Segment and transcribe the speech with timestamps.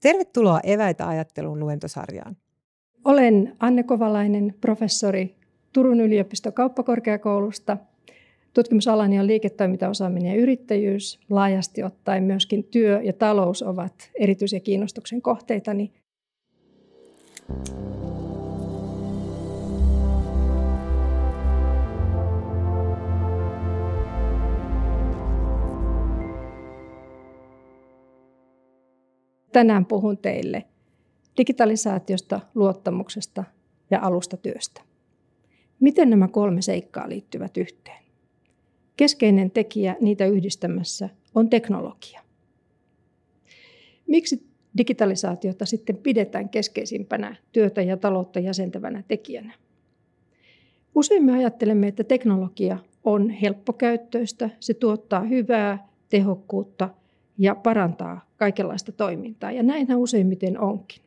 [0.00, 2.36] Tervetuloa Eväitä ajattelun luentosarjaan.
[3.04, 5.36] Olen Anne Kovalainen, professori
[5.72, 7.76] Turun yliopiston kauppakorkeakoulusta.
[8.54, 11.20] Tutkimusalani on liiketoimintaosaaminen ja yrittäjyys.
[11.30, 15.92] Laajasti ottaen myöskin työ ja talous ovat erityisiä kiinnostuksen kohteitani.
[29.52, 30.64] Tänään puhun teille
[31.36, 33.44] digitalisaatiosta, luottamuksesta
[33.90, 34.82] ja alustatyöstä.
[35.80, 38.04] Miten nämä kolme seikkaa liittyvät yhteen?
[38.96, 42.20] Keskeinen tekijä niitä yhdistämässä on teknologia.
[44.06, 49.54] Miksi digitalisaatiota sitten pidetään keskeisimpänä työtä ja taloutta jäsentävänä tekijänä?
[50.94, 56.88] Usein me ajattelemme, että teknologia on helppokäyttöistä, se tuottaa hyvää, tehokkuutta
[57.40, 59.52] ja parantaa kaikenlaista toimintaa.
[59.52, 61.02] Ja näinhän useimmiten onkin.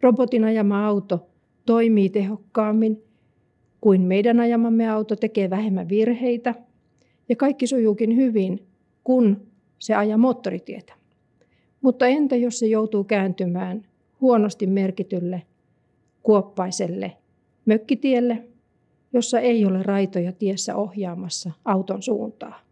[0.00, 1.26] Robotin ajama auto
[1.66, 3.02] toimii tehokkaammin
[3.80, 6.54] kuin meidän ajamamme auto, tekee vähemmän virheitä
[7.28, 8.66] ja kaikki sujuukin hyvin,
[9.04, 9.46] kun
[9.78, 10.92] se ajaa moottoritietä.
[11.80, 13.84] Mutta entä jos se joutuu kääntymään
[14.20, 15.42] huonosti merkitylle,
[16.22, 17.16] kuoppaiselle
[17.66, 18.44] mökkitielle,
[19.12, 22.67] jossa ei ole raitoja tiessä ohjaamassa auton suuntaa?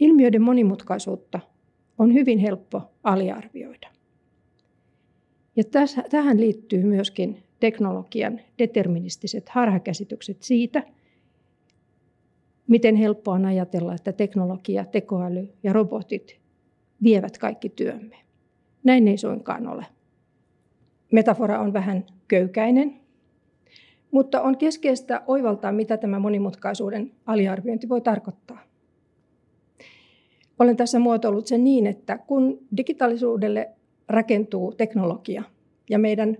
[0.00, 1.40] Ilmiöiden monimutkaisuutta
[1.98, 3.88] on hyvin helppo aliarvioida.
[5.56, 5.64] Ja
[6.10, 10.82] tähän liittyy myöskin teknologian deterministiset harhakäsitykset siitä,
[12.66, 16.40] miten helppoa on ajatella, että teknologia, tekoäly ja robotit
[17.02, 18.16] vievät kaikki työmme.
[18.84, 19.86] Näin ei suinkaan ole.
[21.12, 23.00] Metafora on vähän köykäinen,
[24.10, 28.69] mutta on keskeistä oivaltaa, mitä tämä monimutkaisuuden aliarviointi voi tarkoittaa.
[30.60, 33.70] Olen tässä muotoillut sen niin, että kun digitaalisuudelle
[34.08, 35.42] rakentuu teknologia
[35.90, 36.36] ja meidän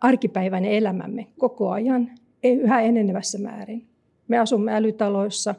[0.00, 2.10] arkipäiväinen elämämme koko ajan
[2.44, 3.86] yhä enenevässä määrin.
[4.28, 5.54] Me asumme älytaloissa,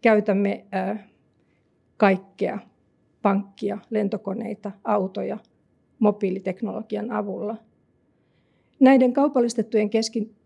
[0.00, 0.64] käytämme
[1.96, 2.58] kaikkea,
[3.22, 5.38] pankkia, lentokoneita, autoja,
[5.98, 7.56] mobiiliteknologian avulla.
[8.80, 9.90] Näiden kaupallistettujen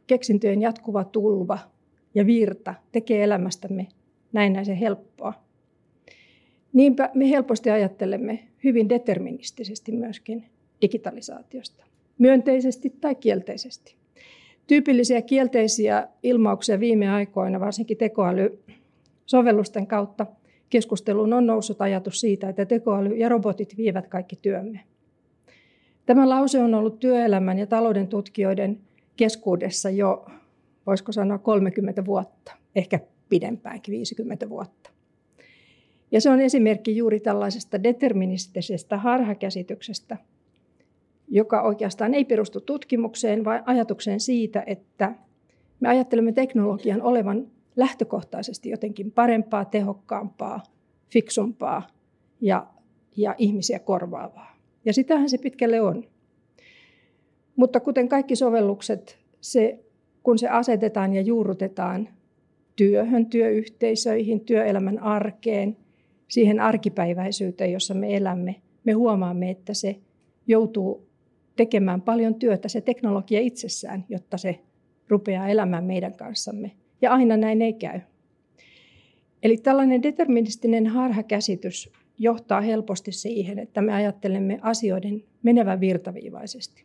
[0.06, 1.58] keksintöjen jatkuva tulva
[2.14, 3.86] ja virta tekee elämästämme
[4.32, 5.34] näennäisen helppoa.
[6.72, 10.44] Niinpä me helposti ajattelemme hyvin deterministisesti myöskin
[10.82, 11.84] digitalisaatiosta,
[12.18, 13.94] myönteisesti tai kielteisesti.
[14.66, 20.26] Tyypillisiä kielteisiä ilmauksia viime aikoina, varsinkin tekoäly-sovellusten kautta,
[20.70, 24.80] keskusteluun on noussut ajatus siitä, että tekoäly ja robotit vievät kaikki työmme.
[26.06, 28.80] Tämä lause on ollut työelämän ja talouden tutkijoiden
[29.16, 30.26] keskuudessa jo,
[30.86, 34.91] voisiko sanoa 30 vuotta, ehkä pidempäänkin 50 vuotta.
[36.12, 40.16] Ja se on esimerkki juuri tällaisesta deterministisesta harhakäsityksestä,
[41.28, 45.14] joka oikeastaan ei perustu tutkimukseen, vaan ajatukseen siitä, että
[45.80, 47.46] me ajattelemme teknologian olevan
[47.76, 50.62] lähtökohtaisesti jotenkin parempaa, tehokkaampaa,
[51.12, 51.86] fiksumpaa
[52.40, 52.66] ja,
[53.16, 54.56] ja ihmisiä korvaavaa.
[54.84, 56.04] Ja sitähän se pitkälle on.
[57.56, 59.78] Mutta kuten kaikki sovellukset, se,
[60.22, 62.08] kun se asetetaan ja juurrutetaan
[62.76, 65.76] työhön, työyhteisöihin, työelämän arkeen,
[66.32, 69.96] siihen arkipäiväisyyteen, jossa me elämme, me huomaamme, että se
[70.46, 71.08] joutuu
[71.56, 74.58] tekemään paljon työtä, se teknologia itsessään, jotta se
[75.08, 76.72] rupeaa elämään meidän kanssamme.
[77.02, 78.00] Ja aina näin ei käy.
[79.42, 86.84] Eli tällainen deterministinen harhakäsitys johtaa helposti siihen, että me ajattelemme asioiden menevän virtaviivaisesti.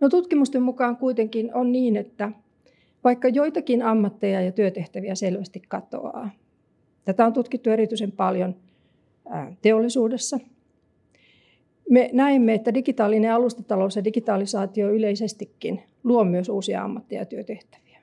[0.00, 2.32] No tutkimusten mukaan kuitenkin on niin, että
[3.04, 6.30] vaikka joitakin ammatteja ja työtehtäviä selvästi katoaa,
[7.04, 8.56] Tätä on tutkittu erityisen paljon
[9.62, 10.38] teollisuudessa.
[11.90, 17.98] Me näemme, että digitaalinen alustatalous ja digitalisaatio yleisestikin luo myös uusia ammatteja ja työtehtäviä.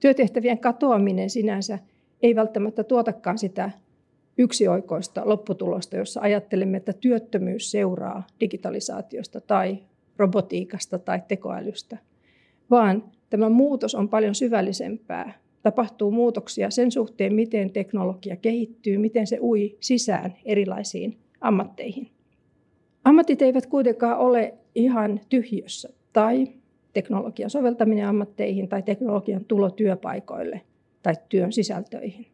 [0.00, 1.78] Työtehtävien katoaminen sinänsä
[2.22, 3.70] ei välttämättä tuotakaan sitä
[4.38, 9.78] yksioikoista lopputulosta, jossa ajattelemme, että työttömyys seuraa digitalisaatiosta tai
[10.16, 11.98] robotiikasta tai tekoälystä,
[12.70, 19.38] vaan tämä muutos on paljon syvällisempää tapahtuu muutoksia sen suhteen, miten teknologia kehittyy, miten se
[19.40, 22.08] ui sisään erilaisiin ammatteihin.
[23.04, 26.48] Ammatit eivät kuitenkaan ole ihan tyhjössä tai
[26.92, 30.60] teknologian soveltaminen ammatteihin tai teknologian tulo työpaikoille
[31.02, 32.26] tai työn sisältöihin.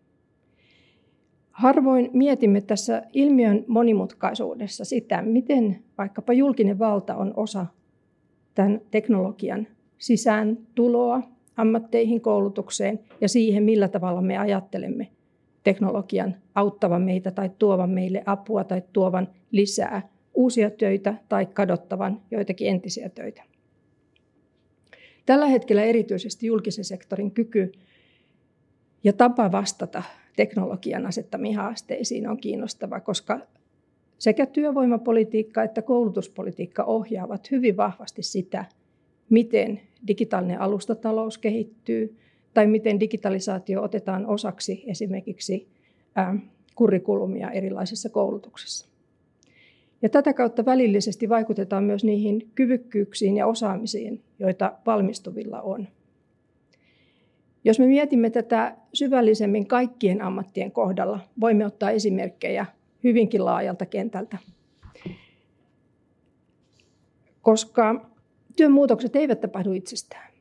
[1.51, 7.67] Harvoin mietimme tässä ilmiön monimutkaisuudessa sitä, miten vaikkapa julkinen valta on osa
[8.55, 9.67] tämän teknologian
[9.99, 11.23] sisään tuloa
[11.59, 15.09] ammatteihin, koulutukseen ja siihen, millä tavalla me ajattelemme
[15.65, 22.69] teknologian auttavan meitä tai tuovan meille apua tai tuovan lisää uusia töitä tai kadottavan joitakin
[22.69, 23.43] entisiä töitä.
[25.27, 27.73] Tällä hetkellä erityisesti julkisen sektorin kyky
[29.05, 30.03] ja tapa vastata
[30.37, 33.41] teknologian asettamiin haasteisiin on kiinnostava, koska
[34.19, 38.65] sekä työvoimapolitiikka että koulutuspolitiikka ohjaavat hyvin vahvasti sitä,
[39.31, 42.17] miten digitaalinen alustatalous kehittyy
[42.55, 45.69] tai miten digitalisaatio otetaan osaksi esimerkiksi
[46.75, 48.89] kurrikulumia erilaisissa koulutuksissa.
[50.03, 55.89] Ja tätä kautta välillisesti vaikutetaan myös niihin kyvykkyyksiin ja osaamisiin, joita valmistuvilla on.
[57.65, 62.67] Jos me mietimme tätä syvällisemmin kaikkien ammattien kohdalla, voimme ottaa esimerkkejä
[63.05, 64.39] hyvinkin laajalta kentältä.
[67.43, 68.11] Koska
[68.59, 70.33] työn muutokset eivät tapahdu itsestään.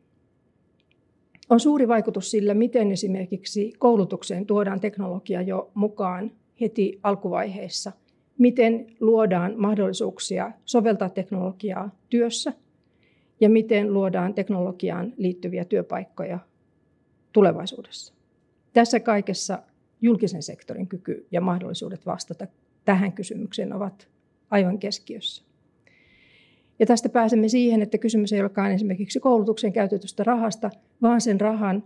[1.49, 6.31] On suuri vaikutus sillä, miten esimerkiksi koulutukseen tuodaan teknologia jo mukaan
[6.61, 7.91] heti alkuvaiheessa.
[8.37, 12.53] Miten luodaan mahdollisuuksia soveltaa teknologiaa työssä
[13.39, 16.39] ja miten luodaan teknologiaan liittyviä työpaikkoja
[17.33, 18.13] tulevaisuudessa.
[18.73, 19.59] Tässä kaikessa
[20.01, 22.47] julkisen sektorin kyky ja mahdollisuudet vastata
[22.85, 24.07] tähän kysymykseen ovat
[24.49, 25.46] aivan keskiössä.
[26.79, 30.69] Ja tästä pääsemme siihen, että kysymys ei olekaan esimerkiksi koulutuksen käytetystä rahasta,
[31.01, 31.83] vaan sen rahan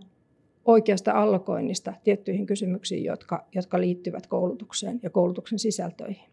[0.64, 6.32] oikeasta allokoinnista tiettyihin kysymyksiin, jotka, jotka liittyvät koulutukseen ja koulutuksen sisältöihin.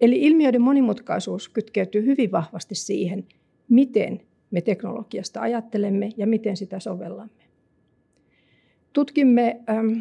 [0.00, 3.26] Eli ilmiöiden monimutkaisuus kytkeytyy hyvin vahvasti siihen,
[3.68, 4.20] miten
[4.50, 7.42] me teknologiasta ajattelemme ja miten sitä sovellamme.
[8.92, 10.00] Tutkimme ähm,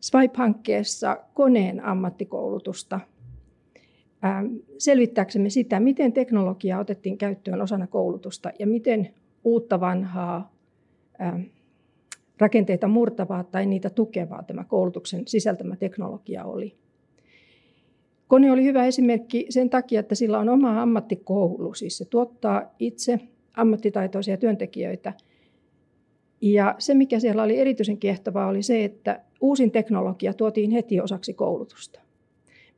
[0.00, 3.00] Swipe-hankkeessa koneen ammattikoulutusta
[4.78, 9.14] selvittääksemme sitä, miten teknologiaa otettiin käyttöön osana koulutusta ja miten
[9.44, 10.52] uutta vanhaa
[11.20, 11.40] ähm,
[12.38, 16.74] rakenteita murtavaa tai niitä tukevaa tämä koulutuksen sisältämä teknologia oli.
[18.28, 23.20] Kone oli hyvä esimerkki sen takia, että sillä on oma ammattikoulu, siis se tuottaa itse
[23.56, 25.12] ammattitaitoisia työntekijöitä–
[26.40, 31.34] ja se, mikä siellä oli erityisen kiehtovaa, oli se, että uusin teknologia tuotiin heti osaksi
[31.34, 32.00] koulutusta.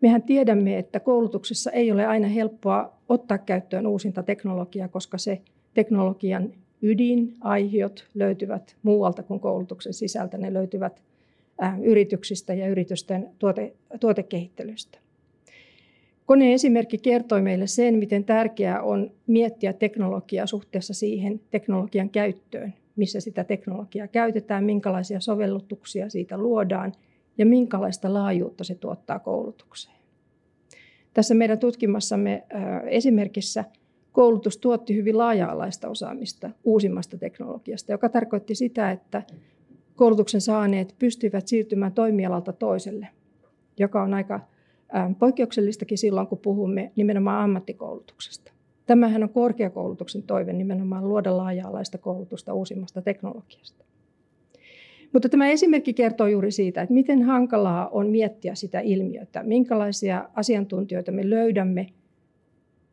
[0.02, 5.40] Mehän tiedämme, että koulutuksessa ei ole aina helppoa ottaa käyttöön uusinta teknologiaa, koska se
[5.74, 6.52] teknologian
[6.82, 10.38] ydin, aihiot löytyvät muualta kuin koulutuksen sisältä.
[10.38, 11.02] Ne löytyvät
[11.82, 14.98] yrityksistä ja yritysten tuote, tuotekehittelystä.
[16.26, 23.20] Koneen esimerkki kertoi meille sen, miten tärkeää on miettiä teknologiaa suhteessa siihen teknologian käyttöön missä
[23.20, 26.92] sitä teknologiaa käytetään, minkälaisia sovellutuksia siitä luodaan
[27.38, 29.96] ja minkälaista laajuutta se tuottaa koulutukseen.
[31.14, 32.44] Tässä meidän tutkimassamme
[32.86, 33.64] esimerkissä
[34.12, 39.22] koulutus tuotti hyvin laaja-alaista osaamista uusimmasta teknologiasta, joka tarkoitti sitä, että
[39.96, 43.08] koulutuksen saaneet pystyivät siirtymään toimialalta toiselle,
[43.78, 44.40] joka on aika
[45.18, 48.52] poikkeuksellistakin silloin, kun puhumme nimenomaan ammattikoulutuksesta.
[48.86, 53.84] Tämähän on korkeakoulutuksen toive nimenomaan luoda laaja-alaista koulutusta uusimmasta teknologiasta.
[55.12, 61.12] Mutta tämä esimerkki kertoo juuri siitä, että miten hankalaa on miettiä sitä ilmiötä, minkälaisia asiantuntijoita
[61.12, 61.86] me löydämme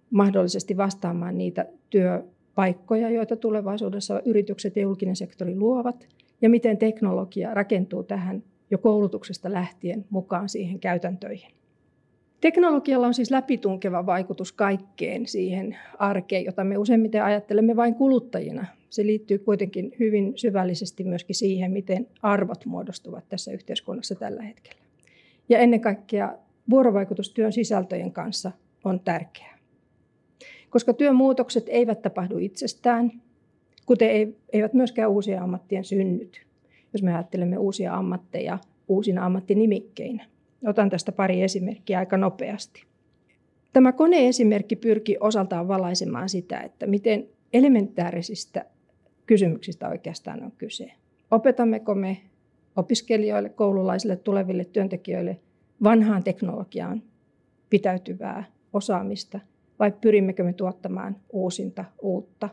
[0.10, 6.08] mahdollisesti vastaamaan niitä työpaikkoja, joita tulevaisuudessa yritykset ja julkinen sektori luovat,
[6.42, 11.59] ja miten teknologia rakentuu tähän jo koulutuksesta lähtien mukaan siihen käytäntöihin.
[12.42, 18.66] Teknologialla on siis läpitunkeva vaikutus kaikkeen siihen arkeen, jota me useimmiten ajattelemme vain kuluttajina.
[18.90, 24.80] Se liittyy kuitenkin hyvin syvällisesti myöskin siihen, miten arvot muodostuvat tässä yhteiskunnassa tällä hetkellä.
[25.50, 26.36] Ja ennen kaikkea
[26.70, 28.52] vuorovaikutus työn sisältöjen kanssa
[28.84, 29.58] on tärkeää.
[30.70, 33.12] Koska työn muutokset eivät tapahdu itsestään,
[33.86, 34.10] kuten
[34.54, 36.46] eivät myöskään uusia ammattien synnyt,
[36.94, 40.26] jos me ajattelemme uusia ammatteja uusina ammattinimikkeinä.
[40.68, 42.84] Otan tästä pari esimerkkiä aika nopeasti.
[43.74, 48.66] Tämä koneesimerkki pyrki osaltaan valaisemaan sitä, että miten elementäärisistä
[49.26, 50.92] kysymyksistä oikeastaan on kyse.
[51.32, 52.18] Opetammeko me
[52.76, 55.40] opiskelijoille, koululaisille, tuleville työntekijöille
[55.84, 57.04] vanhaan teknologiaan
[57.70, 59.40] pitäytyvää osaamista
[59.80, 62.50] vai pyrimmekö me tuottamaan uusinta, uutta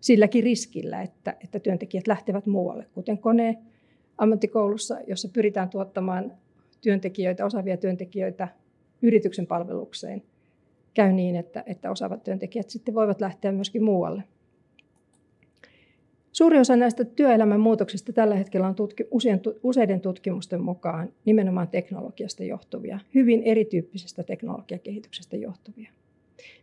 [0.00, 3.58] silläkin riskillä, että, että työntekijät lähtevät muualle, kuten kone
[4.18, 6.32] ammattikoulussa, jossa pyritään tuottamaan
[6.80, 8.48] työntekijöitä, osaavia työntekijöitä
[9.02, 10.22] yrityksen palvelukseen,
[10.94, 14.22] käy niin, että, että osaavat työntekijät sitten voivat lähteä myöskin muualle.
[16.32, 19.04] Suuri osa näistä työelämän muutoksista tällä hetkellä on tutki,
[19.62, 25.90] useiden tutkimusten mukaan nimenomaan teknologiasta johtuvia, hyvin erityyppisestä teknologiakehityksestä johtuvia.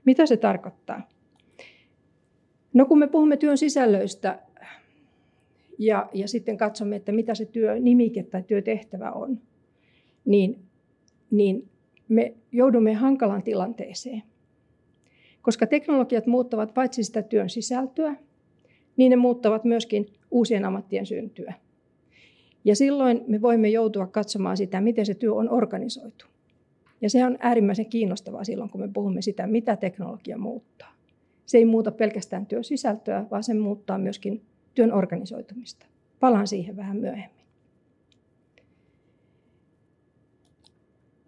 [0.05, 1.09] Mitä se tarkoittaa?
[2.73, 4.39] No kun me puhumme työn sisällöistä
[5.77, 9.41] ja, ja sitten katsomme, että mitä se työnimike tai työtehtävä on,
[10.25, 10.59] niin,
[11.31, 11.69] niin
[12.07, 14.23] me joudumme hankalaan tilanteeseen,
[15.41, 18.15] koska teknologiat muuttavat paitsi sitä työn sisältöä,
[18.97, 21.53] niin ne muuttavat myöskin uusien ammattien syntyä.
[22.63, 26.25] Ja silloin me voimme joutua katsomaan sitä, miten se työ on organisoitu.
[27.01, 30.93] Ja se on äärimmäisen kiinnostavaa silloin, kun me puhumme sitä, mitä teknologia muuttaa.
[31.45, 34.41] Se ei muuta pelkästään työn sisältöä, vaan se muuttaa myöskin
[34.75, 35.85] työn organisoitumista.
[36.19, 37.44] Palaan siihen vähän myöhemmin.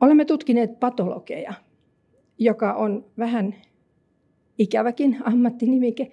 [0.02, 1.54] Olemme tutkineet patologeja,
[2.38, 3.56] joka on vähän
[4.58, 6.12] ikäväkin ammattinimike,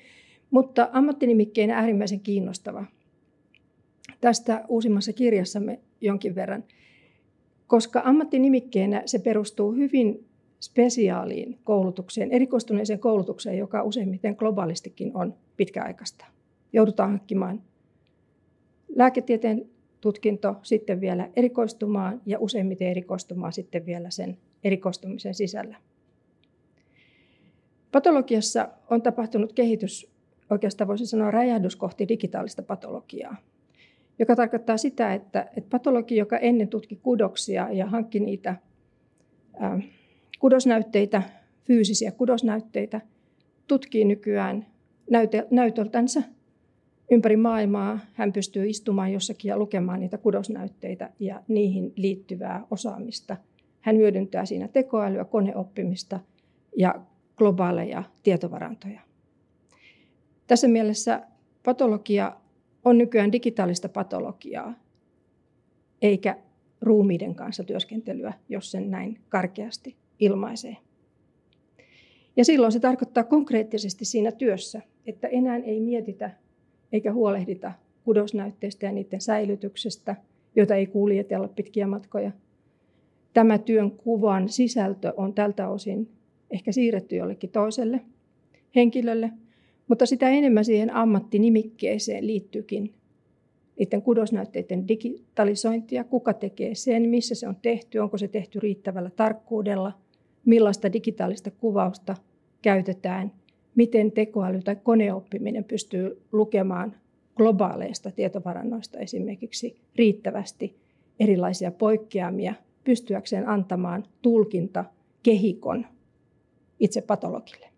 [0.51, 2.85] mutta ammattinimikkeenä äärimmäisen kiinnostava.
[4.21, 6.65] Tästä uusimmassa kirjassamme jonkin verran,
[7.67, 10.27] koska ammattinimikkeenä se perustuu hyvin
[10.61, 16.25] spesiaaliin koulutukseen, erikoistuneeseen koulutukseen, joka useimmiten globaalistikin on pitkäaikaista.
[16.73, 17.63] Joudutaan hankkimaan
[18.97, 19.67] lääketieteen
[20.05, 25.77] tutkinto, sitten vielä erikoistumaan ja useimmiten erikoistumaan sitten vielä sen erikoistumisen sisällä.
[27.93, 30.11] Patologiassa on tapahtunut kehitys,
[30.51, 33.37] oikeastaan voisi sanoa räjähdys kohti digitaalista patologiaa,
[34.19, 38.57] joka tarkoittaa sitä, että, että patologi, joka ennen tutki kudoksia ja hankki niitä
[40.39, 41.23] kudosnäytteitä,
[41.65, 43.01] fyysisiä kudosnäytteitä,
[43.67, 44.67] tutkii nykyään
[45.51, 46.23] näytöltänsä
[47.11, 47.99] ympäri maailmaa.
[48.13, 53.37] Hän pystyy istumaan jossakin ja lukemaan niitä kudosnäytteitä ja niihin liittyvää osaamista.
[53.81, 56.21] Hän hyödyntää siinä tekoälyä, koneoppimista
[56.77, 56.95] ja
[57.37, 59.01] globaaleja tietovarantoja.
[60.47, 61.27] Tässä mielessä
[61.65, 62.37] patologia
[62.85, 64.75] on nykyään digitaalista patologiaa,
[66.03, 66.37] eikä
[66.81, 70.77] ruumiiden kanssa työskentelyä, jos sen näin karkeasti ilmaisee.
[72.37, 76.31] Ja silloin se tarkoittaa konkreettisesti siinä työssä, että enää ei mietitä
[76.95, 77.73] eikä huolehdita
[78.05, 80.17] kudosnäytteistä ja niiden säilytyksestä,
[80.57, 82.31] joita ei kuljetella pitkiä matkoja.
[83.33, 86.09] Tämä työn kuvan sisältö on tältä osin
[86.51, 88.01] ehkä siirretty jollekin toiselle
[88.77, 89.31] henkilölle,
[89.89, 92.95] mutta sitä enemmän siihen ammattinimikkeeseen liittyykin
[93.79, 99.93] niiden kudosnäytteiden digitalisointia, kuka tekee sen, missä se on tehty, onko se tehty riittävällä tarkkuudella,
[100.45, 102.17] millaista digitaalista kuvausta
[102.63, 103.33] käytetään–
[103.75, 106.97] miten tekoäly tai koneoppiminen pystyy lukemaan
[107.37, 110.77] globaaleista tietovarannoista esimerkiksi riittävästi
[111.21, 112.55] erilaisia poikkeamia
[112.85, 114.85] pystyäkseen antamaan tulkinta
[115.23, 115.87] kehikon
[116.81, 117.69] itse patologille.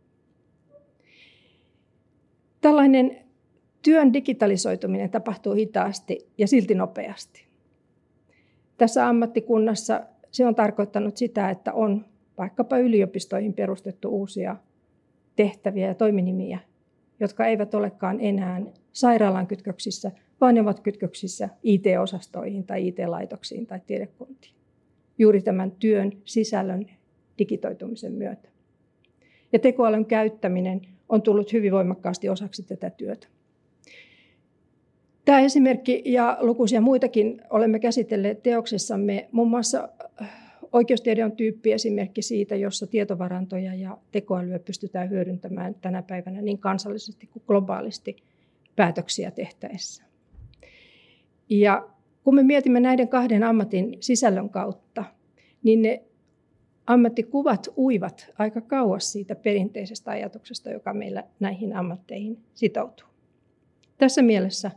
[2.60, 3.16] Tällainen
[3.82, 7.46] työn digitalisoituminen tapahtuu hitaasti ja silti nopeasti.
[8.76, 12.04] Tässä ammattikunnassa se on tarkoittanut sitä, että on
[12.38, 14.56] vaikkapa yliopistoihin perustettu uusia
[15.36, 16.58] tehtäviä ja toiminimiä,
[17.20, 18.62] jotka eivät olekaan enää
[18.92, 24.54] sairaalan kytköksissä, vaan ne ovat kytköksissä IT-osastoihin tai IT-laitoksiin tai tiedekuntiin.
[25.18, 26.86] Juuri tämän työn sisällön
[27.38, 28.48] digitoitumisen myötä.
[29.52, 33.26] Ja tekoälyn käyttäminen on tullut hyvin voimakkaasti osaksi tätä työtä.
[35.24, 39.88] Tämä esimerkki ja lukuisia muitakin olemme käsitelleet teoksessamme muun muassa
[40.72, 47.26] Oikeustiede on tyyppi esimerkki siitä, jossa tietovarantoja ja tekoälyä pystytään hyödyntämään tänä päivänä niin kansallisesti
[47.26, 48.16] kuin globaalisti
[48.76, 50.04] päätöksiä tehtäessä.
[51.50, 51.88] Ja
[52.24, 55.04] kun me mietimme näiden kahden ammatin sisällön kautta,
[55.62, 56.02] niin ne
[56.86, 63.06] ammattikuvat uivat aika kauas siitä perinteisestä ajatuksesta, joka meillä näihin ammatteihin sitoutuu.
[63.98, 64.70] Tässä mielessä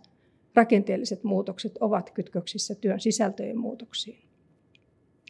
[0.55, 4.28] rakenteelliset muutokset ovat kytköksissä työn sisältöjen muutoksiin.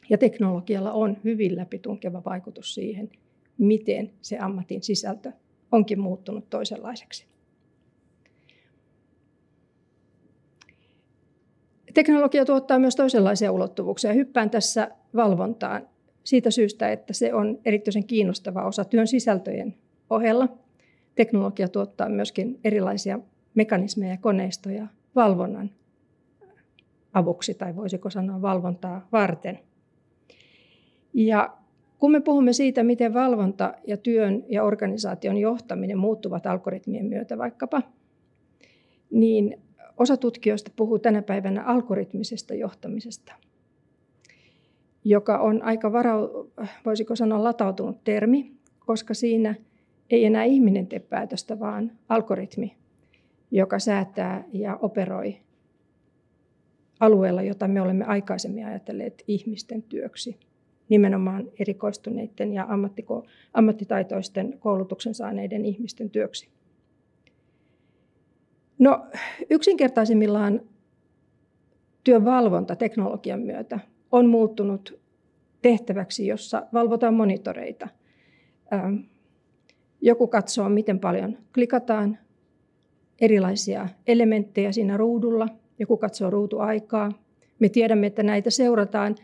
[0.09, 3.09] Ja teknologialla on hyvin läpitunkeva vaikutus siihen,
[3.57, 5.31] miten se ammatin sisältö
[5.71, 7.25] onkin muuttunut toisenlaiseksi.
[11.93, 14.13] Teknologia tuottaa myös toisenlaisia ulottuvuuksia.
[14.13, 15.87] Hyppään tässä valvontaan
[16.23, 19.75] siitä syystä, että se on erityisen kiinnostava osa työn sisältöjen
[20.09, 20.47] ohella.
[21.15, 23.19] Teknologia tuottaa myöskin erilaisia
[23.55, 25.71] mekanismeja ja koneistoja valvonnan
[27.13, 29.59] avuksi, tai voisiko sanoa valvontaa varten.
[31.13, 31.57] Ja
[31.99, 37.81] kun me puhumme siitä, miten valvonta ja työn ja organisaation johtaminen muuttuvat algoritmien myötä vaikkapa,
[39.11, 39.59] niin
[39.97, 43.33] osa tutkijoista puhuu tänä päivänä algoritmisesta johtamisesta,
[45.03, 46.47] joka on aika varau,
[46.85, 49.55] voisiko sanoa latautunut termi, koska siinä
[50.09, 52.75] ei enää ihminen tee päätöstä, vaan algoritmi,
[53.51, 55.37] joka säätää ja operoi
[56.99, 60.39] alueella, jota me olemme aikaisemmin ajatelleet ihmisten työksi
[60.89, 62.67] nimenomaan erikoistuneiden ja
[63.53, 66.49] ammattitaitoisten koulutuksen saaneiden ihmisten työksi.
[68.79, 69.05] No,
[69.49, 70.61] yksinkertaisimmillaan
[72.03, 73.79] työn valvonta teknologian myötä
[74.11, 74.99] on muuttunut
[75.61, 77.87] tehtäväksi, jossa valvotaan monitoreita.
[78.73, 78.95] Ähm,
[80.01, 82.17] joku katsoo, miten paljon klikataan
[83.21, 85.47] erilaisia elementtejä siinä ruudulla.
[85.79, 87.11] Joku katsoo ruutuaikaa.
[87.59, 89.15] Me tiedämme, että näitä seurataan.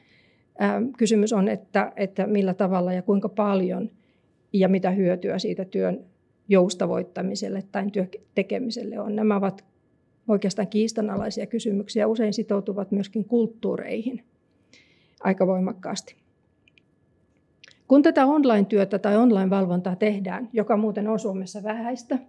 [0.62, 3.90] Ähm, kysymys on, että, että millä tavalla ja kuinka paljon
[4.54, 6.06] ja mitä hyötyä siitä työn
[6.50, 9.16] joustavoittamiselle tai työn tekemiselle on.
[9.16, 9.66] Nämä ovat
[10.28, 14.24] oikeastaan kiistanalaisia kysymyksiä, usein sitoutuvat myöskin kulttuureihin
[15.20, 16.16] aika voimakkaasti.
[17.88, 22.20] Kun tätä online-työtä tai online-valvontaa tehdään, joka muuten on Suomessa vähäistä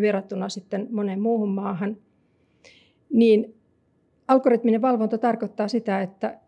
[0.00, 1.96] verrattuna sitten moneen muuhun maahan,
[3.12, 3.54] niin
[4.28, 6.38] algoritminen valvonta tarkoittaa sitä, että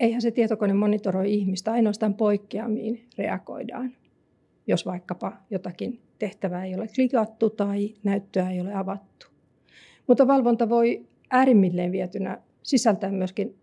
[0.00, 3.92] eihän se tietokone monitoroi ihmistä, ainoastaan poikkeamiin reagoidaan,
[4.66, 9.26] jos vaikkapa jotakin tehtävää ei ole klikattu tai näyttöä ei ole avattu.
[10.06, 13.56] Mutta valvonta voi äärimmilleen vietynä sisältää myöskin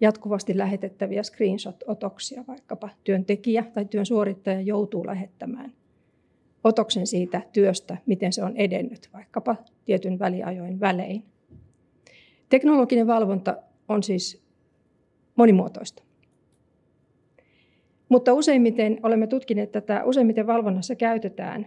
[0.00, 5.72] jatkuvasti lähetettäviä screenshot-otoksia, vaikkapa työntekijä tai työn suorittaja joutuu lähettämään
[6.64, 11.24] otoksen siitä työstä, miten se on edennyt, vaikkapa tietyn väliajoin välein.
[12.48, 13.56] Teknologinen valvonta
[13.88, 14.47] on siis
[15.38, 16.02] monimuotoista.
[18.08, 21.66] Mutta useimmiten olemme tutkineet tätä, useimmiten valvonnassa käytetään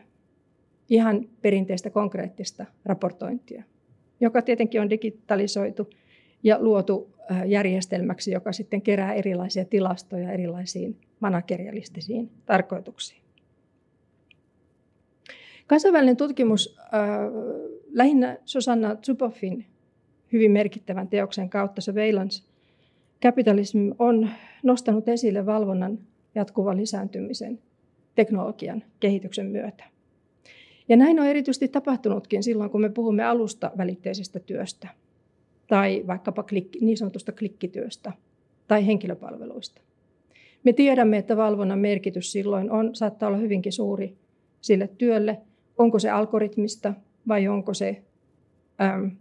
[0.89, 3.63] ihan perinteistä konkreettista raportointia,
[4.19, 5.89] joka tietenkin on digitalisoitu
[6.43, 13.21] ja luotu äh, järjestelmäksi, joka sitten kerää erilaisia tilastoja erilaisiin managerialistisiin tarkoituksiin.
[15.67, 16.89] Kansainvälinen tutkimus äh,
[17.91, 19.65] lähinnä Susanna Zuboffin
[20.33, 22.50] hyvin merkittävän teoksen kautta Surveillance
[23.23, 24.29] Capitalism on
[24.63, 25.99] nostanut esille valvonnan
[26.35, 27.59] jatkuvan lisääntymisen
[28.15, 29.83] teknologian kehityksen myötä.
[30.89, 34.87] Ja näin on erityisesti tapahtunutkin silloin, kun me puhumme alusta välitteisestä työstä
[35.67, 38.11] tai vaikkapa klikki, niin sanotusta klikkityöstä
[38.67, 39.81] tai henkilöpalveluista.
[40.63, 44.17] Me tiedämme, että valvonnan merkitys silloin on, saattaa olla hyvinkin suuri
[44.61, 45.37] sille työlle.
[45.77, 46.93] Onko se algoritmista
[47.27, 48.01] vai onko se
[48.81, 49.11] äm,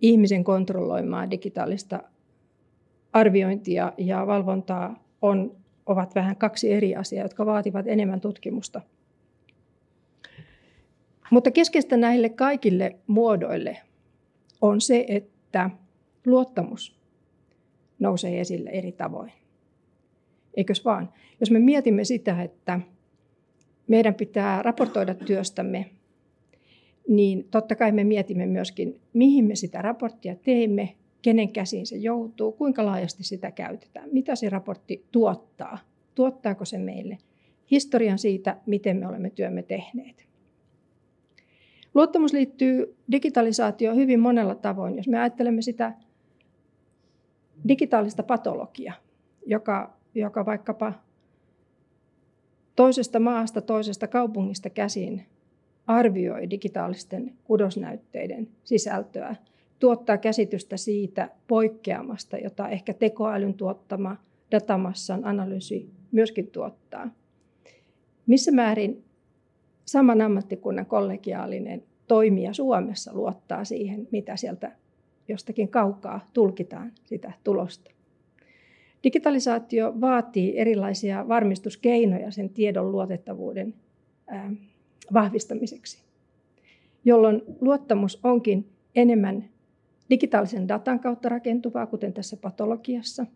[0.00, 2.02] ihmisen kontrolloimaa digitaalista
[3.12, 8.80] arviointia ja valvontaa on, ovat vähän kaksi eri asiaa, jotka vaativat enemmän tutkimusta.
[11.30, 13.78] Mutta keskeistä näille kaikille muodoille
[14.60, 15.70] on se, että
[16.26, 16.96] luottamus
[17.98, 19.32] nousee esille eri tavoin.
[20.56, 21.12] Eikös vaan?
[21.40, 22.80] Jos me mietimme sitä, että
[23.88, 25.90] meidän pitää raportoida työstämme,
[27.08, 32.52] niin totta kai me mietimme myöskin, mihin me sitä raporttia teemme, kenen käsiin se joutuu,
[32.52, 35.78] kuinka laajasti sitä käytetään, mitä se raportti tuottaa,
[36.14, 37.18] tuottaako se meille
[37.70, 40.30] historian siitä, miten me olemme työmme tehneet.
[41.94, 44.96] Luottamus liittyy digitalisaatioon hyvin monella tavoin.
[44.96, 45.92] Jos me ajattelemme sitä
[47.68, 48.94] digitaalista patologiaa,
[49.46, 50.92] joka, joka vaikkapa
[52.76, 55.26] toisesta maasta, toisesta kaupungista käsin
[55.86, 59.36] arvioi digitaalisten kudosnäytteiden sisältöä,
[59.80, 64.16] tuottaa käsitystä siitä poikkeamasta, jota ehkä tekoälyn tuottama
[64.50, 67.10] datamassan analyysi myöskin tuottaa.
[68.26, 69.04] Missä määrin
[69.84, 74.72] saman ammattikunnan kollegiaalinen toimija Suomessa luottaa siihen, mitä sieltä
[75.28, 77.90] jostakin kaukaa tulkitaan sitä tulosta.
[79.04, 83.74] Digitalisaatio vaatii erilaisia varmistuskeinoja sen tiedon luotettavuuden
[85.12, 86.02] vahvistamiseksi,
[87.04, 89.44] jolloin luottamus onkin enemmän
[90.10, 93.26] digitaalisen datan kautta rakentuvaa, kuten tässä patologiassa,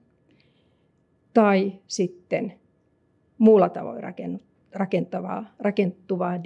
[1.34, 2.52] tai sitten
[3.38, 4.02] muulla tavoin
[4.72, 6.40] rakentavaa, rakentuvaa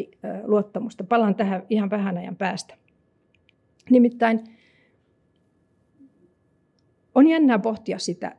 [0.44, 1.04] luottamusta.
[1.04, 2.74] Palaan tähän ihan vähän ajan päästä.
[3.90, 4.40] Nimittäin
[7.14, 8.36] on jännää pohtia sitä,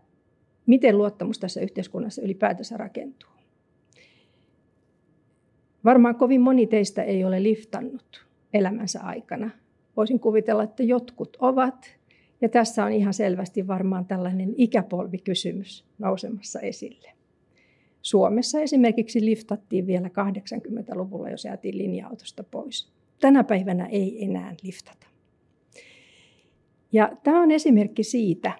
[0.65, 3.29] miten luottamus tässä yhteiskunnassa ylipäätänsä rakentuu.
[5.85, 9.49] Varmaan kovin moni teistä ei ole liftannut elämänsä aikana.
[9.97, 11.99] Voisin kuvitella, että jotkut ovat.
[12.41, 17.09] Ja tässä on ihan selvästi varmaan tällainen ikäpolvikysymys nousemassa esille.
[18.01, 22.91] Suomessa esimerkiksi liftattiin vielä 80-luvulla, jos jäätiin linja-autosta pois.
[23.19, 25.07] Tänä päivänä ei enää liftata.
[26.91, 28.51] Ja tämä on esimerkki siitä,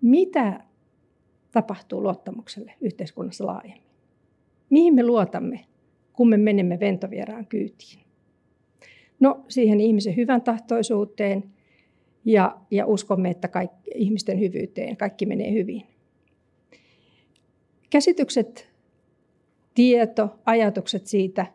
[0.00, 0.60] mitä
[1.52, 3.82] tapahtuu luottamukselle yhteiskunnassa laajemmin.
[4.70, 5.64] Mihin me luotamme,
[6.12, 8.05] kun me menemme ventovieraan kyytiin?
[9.20, 11.44] No siihen ihmisen hyvän tahtoisuuteen
[12.24, 15.82] ja, ja uskomme, että kaikki, ihmisten hyvyyteen kaikki menee hyvin.
[17.90, 18.68] Käsitykset,
[19.74, 21.46] tieto, ajatukset siitä,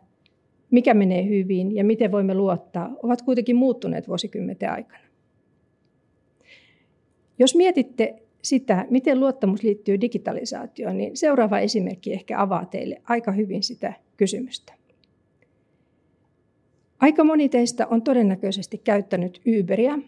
[0.70, 5.04] mikä menee hyvin ja miten voimme luottaa, ovat kuitenkin muuttuneet vuosikymmenten aikana.
[7.38, 13.62] Jos mietitte sitä, miten luottamus liittyy digitalisaatioon, niin seuraava esimerkki ehkä avaa teille aika hyvin
[13.62, 14.81] sitä kysymystä.
[17.02, 19.98] Aika moni teistä on todennäköisesti käyttänyt Uberia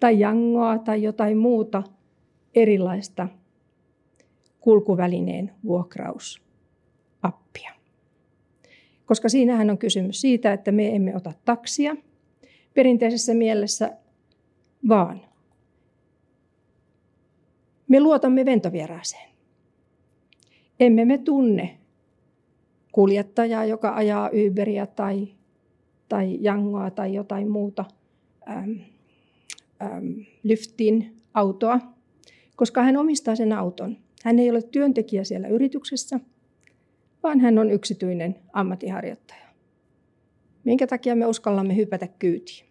[0.00, 1.82] tai Jangoa tai jotain muuta
[2.54, 3.28] erilaista
[4.60, 7.70] kulkuvälineen vuokrausappia.
[9.06, 11.96] Koska siinähän on kysymys siitä, että me emme ota taksia
[12.74, 13.96] perinteisessä mielessä,
[14.88, 15.20] vaan
[17.88, 19.30] me luotamme ventovieraaseen.
[20.80, 21.78] Emme me tunne
[22.92, 25.39] kuljettajaa, joka ajaa Uberia tai,
[26.10, 27.84] tai Jangoa tai jotain muuta
[28.48, 28.80] äm,
[29.82, 31.80] äm, Lyftin autoa,
[32.56, 33.96] koska hän omistaa sen auton.
[34.24, 36.20] Hän ei ole työntekijä siellä yrityksessä,
[37.22, 39.46] vaan hän on yksityinen ammattiharjoittaja.
[40.64, 42.66] Minkä takia me uskallamme hypätä kyytiin?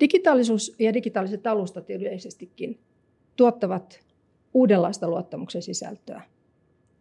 [0.00, 2.80] Digitaalisuus ja digitaaliset alustat yleisestikin
[3.36, 4.00] tuottavat
[4.54, 6.22] uudenlaista luottamuksen sisältöä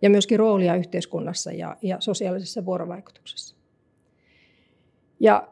[0.01, 3.62] ja myöskin roolia yhteiskunnassa ja, ja sosiaalisessa vuorovaikutuksessa.
[5.23, 5.47] Ja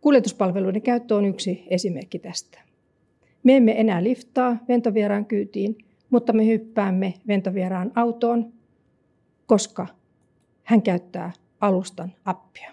[0.00, 2.60] kuljetuspalveluiden käyttö on yksi esimerkki tästä.
[3.42, 5.78] Me emme enää liftaa ventovieraan kyytiin,
[6.10, 8.52] mutta me hyppäämme ventovieraan autoon,
[9.46, 9.86] koska
[10.64, 12.70] hän käyttää alustan appia.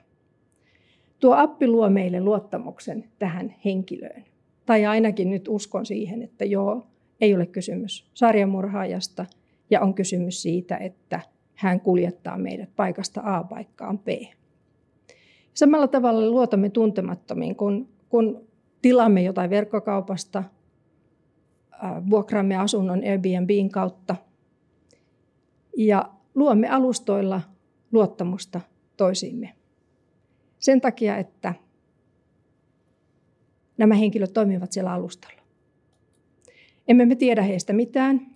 [1.19, 4.23] Tuo appi luo meille luottamuksen tähän henkilöön.
[4.65, 6.87] Tai ainakin nyt uskon siihen, että joo,
[7.21, 9.25] ei ole kysymys sarjamurhaajasta
[9.69, 11.19] ja on kysymys siitä, että
[11.55, 14.07] hän kuljettaa meidät paikasta A paikkaan B.
[15.55, 18.47] Samalla tavalla luotamme tuntemattomiin, kun, kun
[18.81, 20.43] tilaamme jotain verkkokaupasta,
[22.09, 24.15] vuokraamme asunnon Airbnbin kautta
[25.77, 27.41] ja luomme alustoilla
[27.91, 28.61] luottamusta
[28.97, 29.55] toisiimme.
[30.59, 31.53] Sen takia, että
[33.77, 35.41] nämä henkilöt toimivat siellä alustalla.
[36.87, 38.35] Emme me tiedä heistä mitään,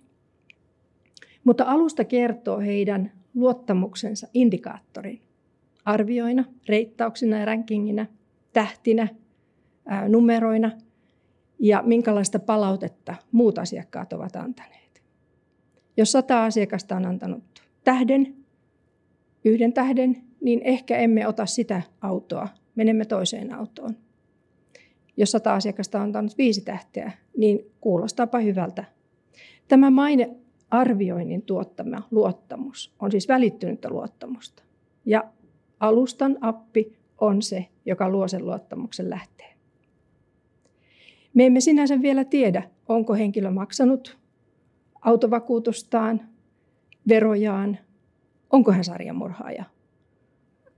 [1.44, 5.29] mutta alusta kertoo heidän luottamuksensa indikaattorin
[5.90, 8.06] arvioina, reittauksina ja rankingina,
[8.52, 9.08] tähtinä,
[10.08, 10.70] numeroina
[11.58, 15.02] ja minkälaista palautetta muut asiakkaat ovat antaneet.
[15.96, 17.44] Jos sata asiakasta on antanut
[17.84, 18.34] tähden,
[19.44, 23.96] yhden tähden, niin ehkä emme ota sitä autoa, menemme toiseen autoon.
[25.16, 28.84] Jos sata asiakasta on antanut viisi tähteä, niin kuulostaapa hyvältä.
[29.68, 34.62] Tämä mainearvioinnin tuottama luottamus on siis välittynyttä luottamusta.
[35.04, 35.24] Ja
[35.80, 39.56] alustan appi on se, joka luo sen luottamuksen lähteen.
[41.34, 44.18] Me emme sinänsä vielä tiedä, onko henkilö maksanut
[45.00, 46.20] autovakuutustaan,
[47.08, 47.78] verojaan,
[48.50, 49.64] onko hän sarjamurhaaja.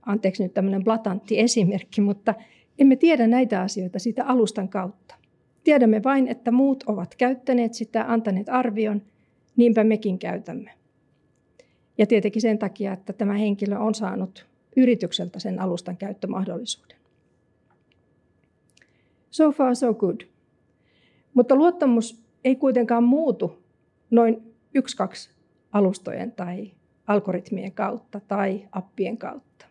[0.05, 2.33] Anteeksi nyt tämmöinen blatantti esimerkki, mutta
[2.79, 5.15] emme tiedä näitä asioita siitä alustan kautta.
[5.63, 9.01] Tiedämme vain, että muut ovat käyttäneet sitä, antaneet arvion,
[9.55, 10.71] niinpä mekin käytämme.
[11.97, 16.97] Ja tietenkin sen takia, että tämä henkilö on saanut yritykseltä sen alustan käyttömahdollisuuden.
[19.31, 20.21] So far so good.
[21.33, 23.63] Mutta luottamus ei kuitenkaan muutu
[24.11, 25.29] noin yksi kaksi
[25.71, 26.71] alustojen tai
[27.07, 29.65] algoritmien kautta tai appien kautta.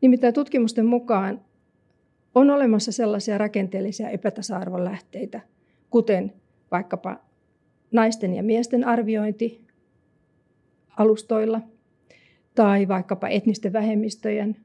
[0.00, 1.40] Nimittäin tutkimusten mukaan
[2.34, 5.40] on olemassa sellaisia rakenteellisia epätasa-arvon lähteitä,
[5.90, 6.32] kuten
[6.70, 7.16] vaikkapa
[7.92, 9.66] naisten ja miesten arviointi
[10.96, 11.60] alustoilla
[12.56, 14.56] tai vaikkapa etnisten vähemmistöjen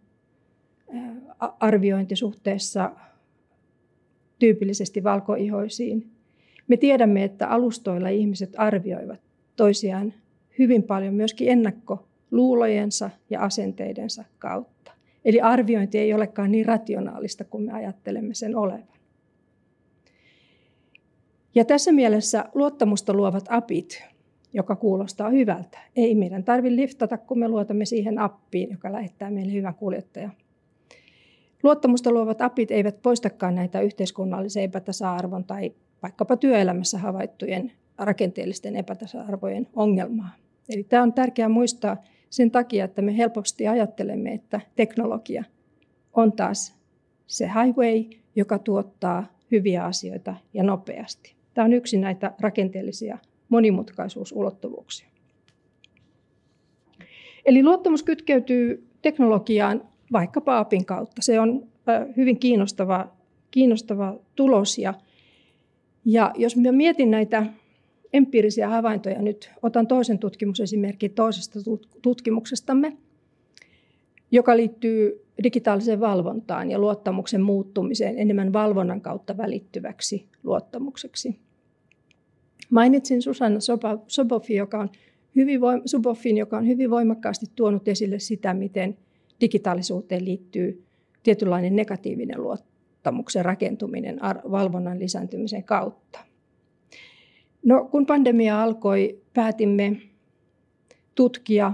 [1.60, 2.92] arviointi suhteessa
[4.40, 6.12] tyypillisesti valkoihoisiin.
[6.68, 9.20] Me tiedämme, että alustoilla ihmiset arvioivat
[9.56, 10.14] toisiaan
[10.60, 14.92] hyvin paljon myöskin ennakkoluulojensa ja asenteidensa kautta.
[15.26, 18.88] Eli arviointi ei olekaan niin rationaalista kuin me ajattelemme sen olevan.
[21.56, 24.04] Ja tässä mielessä luottamusta luovat apit,
[24.54, 25.78] joka kuulostaa hyvältä.
[25.96, 30.30] Ei meidän tarvitse liftata, kun me luotamme siihen appiin, joka lähettää meille hyvän kuljettaja.
[31.64, 35.72] Luottamusta luovat apit eivät poistakaan näitä yhteiskunnallisen epätasa-arvon tai
[36.04, 40.30] vaikkapa työelämässä havaittujen rakenteellisten epätasa-arvojen ongelmaa.
[40.70, 41.98] Eli tämä on tärkeää muistaa
[42.30, 45.44] sen takia, että me helposti ajattelemme, että teknologia
[46.14, 46.76] on taas
[47.28, 51.36] se highway, joka tuottaa hyviä asioita ja nopeasti.
[51.54, 53.18] Tämä on yksi näitä rakenteellisia
[53.52, 55.08] monimutkaisuusulottuvuuksia.
[57.46, 61.22] Eli luottamus kytkeytyy teknologiaan vaikkapa apin kautta.
[61.22, 61.68] Se on
[62.18, 63.12] hyvin kiinnostava,
[63.52, 64.78] kiinnostava tulos.
[64.78, 64.94] Ja,
[66.06, 67.46] ja jos mä mietin näitä
[68.14, 69.52] empiirisiä havaintoja nyt.
[69.62, 71.60] Otan toisen tutkimusesimerkin toisesta
[72.02, 72.98] tutkimuksestamme,
[74.32, 81.40] joka liittyy digitaaliseen valvontaan ja luottamuksen muuttumiseen enemmän valvonnan kautta välittyväksi luottamukseksi.
[82.72, 83.60] Mainitsin Susanna
[84.08, 84.90] Sobofin, joka on
[85.36, 88.98] hyvin, Subofin, joka on hyvin voimakkaasti tuonut esille sitä, miten
[89.42, 90.84] digitaalisuuteen liittyy
[91.24, 94.20] tietynlainen negatiivinen luottamuksen rakentuminen
[94.52, 96.20] valvonnan lisääntymisen kautta.
[97.66, 100.02] No, kun pandemia alkoi, päätimme
[101.16, 101.74] tutkia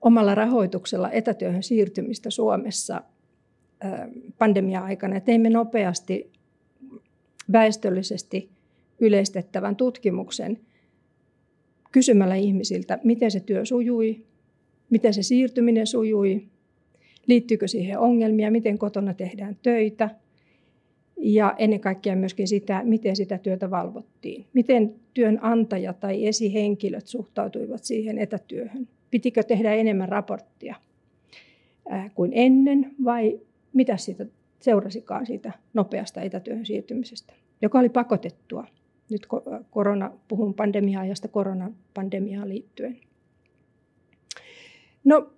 [0.00, 3.02] omalla rahoituksella etätyöhön siirtymistä Suomessa
[4.38, 5.20] pandemia-aikana.
[5.20, 6.32] Teimme nopeasti
[7.52, 8.55] väestöllisesti
[9.00, 10.58] yleistettävän tutkimuksen
[11.92, 14.24] kysymällä ihmisiltä, miten se työ sujui,
[14.90, 16.46] miten se siirtyminen sujui,
[17.26, 20.10] liittyykö siihen ongelmia, miten kotona tehdään töitä
[21.16, 24.46] ja ennen kaikkea myöskin sitä, miten sitä työtä valvottiin.
[24.52, 28.88] Miten työnantaja tai esihenkilöt suhtautuivat siihen etätyöhön.
[29.10, 30.74] Pitikö tehdä enemmän raporttia
[32.14, 33.40] kuin ennen vai
[33.72, 34.26] mitä siitä
[34.60, 37.32] seurasikaan siitä nopeasta etätyöhön siirtymisestä,
[37.62, 38.66] joka oli pakotettua.
[39.10, 39.26] Nyt
[39.70, 42.96] korona, puhun pandemia-ajasta koronapandemiaan liittyen.
[45.04, 45.30] No,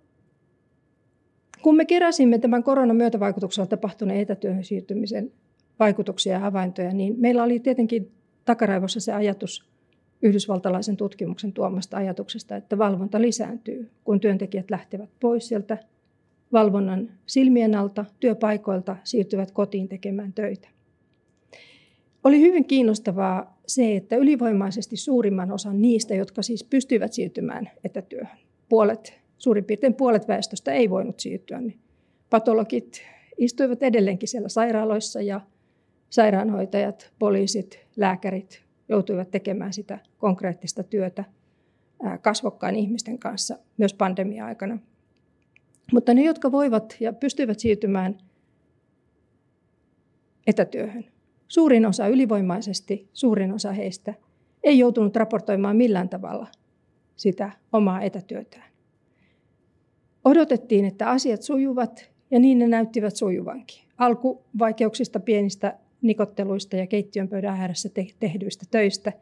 [1.62, 5.32] kun me keräsimme tämän koronan myötävaikutuksella tapahtuneen etätyöhön siirtymisen
[5.80, 8.12] vaikutuksia ja havaintoja, niin meillä oli tietenkin
[8.44, 9.68] takaraivossa se ajatus
[10.22, 15.78] yhdysvaltalaisen tutkimuksen tuomasta ajatuksesta, että valvonta lisääntyy, kun työntekijät lähtevät pois sieltä
[16.52, 20.68] valvonnan silmien alta, työpaikoilta, siirtyvät kotiin tekemään töitä.
[22.28, 28.38] Oli hyvin kiinnostavaa se, että ylivoimaisesti suurimman osan niistä, jotka siis pystyivät siirtymään etätyöhön,
[28.68, 31.78] puolet, suurin piirtein puolet väestöstä ei voinut siirtyä, niin
[32.30, 33.02] patologit
[33.38, 35.40] istuivat edelleenkin siellä sairaaloissa ja
[36.10, 41.24] sairaanhoitajat, poliisit, lääkärit joutuivat tekemään sitä konkreettista työtä
[42.22, 44.78] kasvokkain ihmisten kanssa myös pandemia-aikana.
[45.92, 48.18] Mutta ne, jotka voivat ja pystyvät siirtymään
[50.46, 51.04] etätyöhön,
[51.48, 54.14] suurin osa ylivoimaisesti, suurin osa heistä
[54.62, 56.46] ei joutunut raportoimaan millään tavalla
[57.16, 58.70] sitä omaa etätyötään.
[60.24, 63.82] Odotettiin, että asiat sujuvat ja niin ne näyttivät sujuvankin.
[63.98, 67.88] Alkuvaikeuksista, pienistä nikotteluista ja keittiön pöydän ääressä
[68.20, 69.12] tehdyistä töistä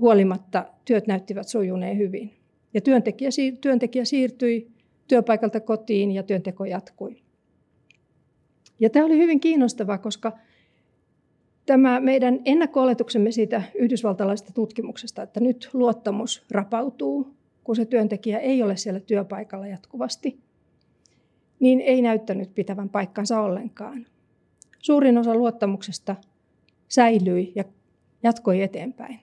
[0.00, 2.32] huolimatta työt näyttivät sujuneen hyvin.
[2.74, 4.70] Ja työntekijä, työntekijä siirtyi
[5.08, 7.16] työpaikalta kotiin ja työnteko jatkui.
[8.80, 10.38] Ja tämä oli hyvin kiinnostavaa, koska
[11.68, 18.76] tämä meidän ennakko-oletuksemme siitä yhdysvaltalaisesta tutkimuksesta, että nyt luottamus rapautuu, kun se työntekijä ei ole
[18.76, 20.38] siellä työpaikalla jatkuvasti,
[21.60, 24.06] niin ei näyttänyt pitävän paikkansa ollenkaan.
[24.78, 26.16] Suurin osa luottamuksesta
[26.88, 27.64] säilyi ja
[28.22, 29.20] jatkoi eteenpäin.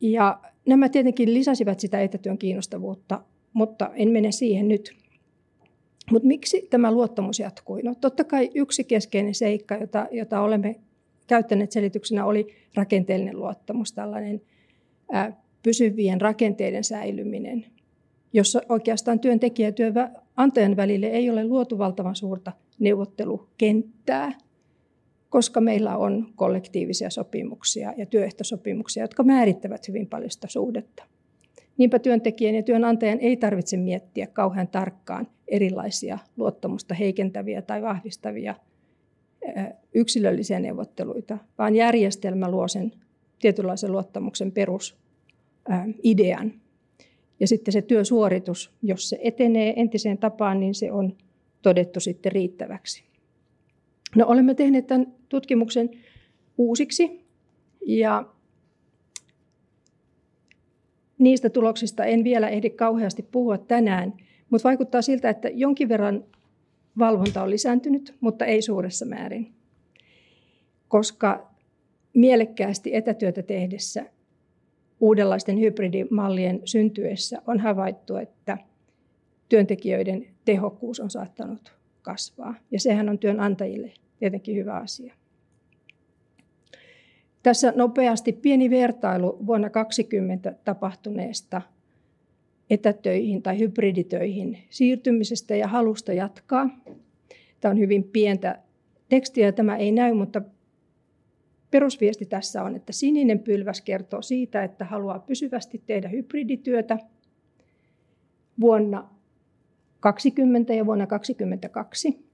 [0.00, 3.20] Ja nämä tietenkin lisäsivät sitä etätyön kiinnostavuutta
[3.54, 5.03] mutta en mene siihen nyt.
[6.10, 7.82] Mutta miksi tämä luottamus jatkui?
[7.82, 10.76] No totta kai yksi keskeinen seikka, jota, jota olemme
[11.26, 14.42] käyttäneet selityksenä, oli rakenteellinen luottamus, tällainen
[15.12, 17.66] ää, pysyvien rakenteiden säilyminen,
[18.32, 24.32] jossa oikeastaan työntekijä ja työnantajan välille ei ole luotu valtavan suurta neuvottelukenttää,
[25.30, 31.04] koska meillä on kollektiivisia sopimuksia ja työehtosopimuksia, jotka määrittävät hyvin paljon sitä suhdetta.
[31.78, 38.54] Niinpä työntekijän ja työnantajan ei tarvitse miettiä kauhean tarkkaan erilaisia luottamusta heikentäviä tai vahvistavia
[39.94, 42.92] yksilöllisiä neuvotteluita, vaan järjestelmä luo sen
[43.38, 46.52] tietynlaisen luottamuksen perusidean.
[47.40, 51.16] Ja sitten se työsuoritus, jos se etenee entiseen tapaan, niin se on
[51.62, 53.04] todettu sitten riittäväksi.
[54.16, 55.90] No, olemme tehneet tämän tutkimuksen
[56.58, 57.24] uusiksi
[57.86, 58.33] ja
[61.18, 64.14] Niistä tuloksista en vielä ehdi kauheasti puhua tänään,
[64.50, 66.24] mutta vaikuttaa siltä, että jonkin verran
[66.98, 69.52] valvonta on lisääntynyt, mutta ei suuressa määrin.
[70.88, 71.50] Koska
[72.14, 74.04] mielekkäästi etätyötä tehdessä
[75.00, 78.58] uudenlaisten hybridimallien syntyessä on havaittu, että
[79.48, 81.72] työntekijöiden tehokkuus on saattanut
[82.02, 82.54] kasvaa.
[82.70, 85.14] Ja sehän on työnantajille tietenkin hyvä asia.
[87.44, 91.62] Tässä nopeasti pieni vertailu vuonna 2020 tapahtuneesta
[92.70, 96.68] etätöihin tai hybriditöihin siirtymisestä ja halusta jatkaa.
[97.60, 98.58] Tämä on hyvin pientä
[99.08, 100.42] tekstiä, tämä ei näy, mutta
[101.70, 106.98] perusviesti tässä on, että sininen pylväs kertoo siitä, että haluaa pysyvästi tehdä hybridityötä
[108.60, 108.98] vuonna
[110.00, 112.33] 2020 ja vuonna 2022.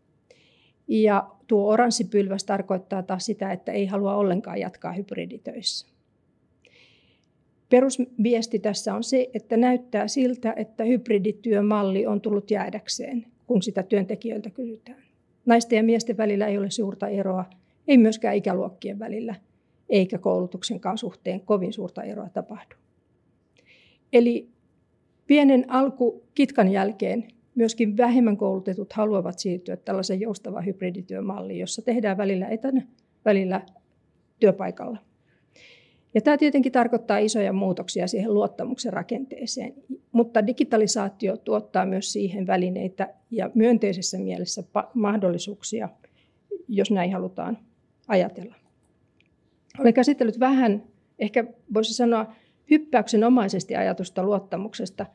[0.93, 5.87] Ja tuo oranssipylväs tarkoittaa taas sitä, että ei halua ollenkaan jatkaa hybriditöissä.
[7.69, 14.51] Perusviesti tässä on se, että näyttää siltä, että hybridityömalli on tullut jäädäkseen, kun sitä työntekijöiltä
[14.51, 15.03] kysytään.
[15.47, 17.45] Naisten ja miesten välillä ei ole suurta eroa,
[17.89, 19.35] ei myöskään ikäluokkien välillä.
[19.89, 22.75] eikä koulutuksenkaan suhteen kovin suurta eroa tapahdu.
[24.13, 24.49] Eli
[25.27, 27.29] pienen alkukitkan jälkeen
[27.61, 32.83] myöskin vähemmän koulutetut haluavat siirtyä tällaisen joustavaan hybridityömalliin, jossa tehdään välillä etänä,
[33.25, 33.63] välillä
[34.39, 34.99] työpaikalla.
[36.15, 39.75] Ja tämä tietenkin tarkoittaa isoja muutoksia siihen luottamuksen rakenteeseen,
[40.13, 44.63] mutta digitalisaatio tuottaa myös siihen välineitä ja myönteisessä mielessä
[44.95, 45.89] mahdollisuuksia,
[46.69, 47.59] jos näin halutaan
[48.09, 48.55] ajatella.
[49.79, 50.83] Olen käsitellyt vähän,
[51.19, 51.45] ehkä
[51.75, 52.33] voisi sanoa
[52.71, 55.07] hyppäyksenomaisesti ajatusta luottamuksesta,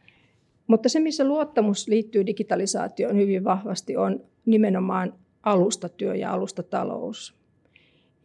[0.67, 7.35] mutta se, missä luottamus liittyy digitalisaatioon hyvin vahvasti, on nimenomaan alustatyö ja alustatalous.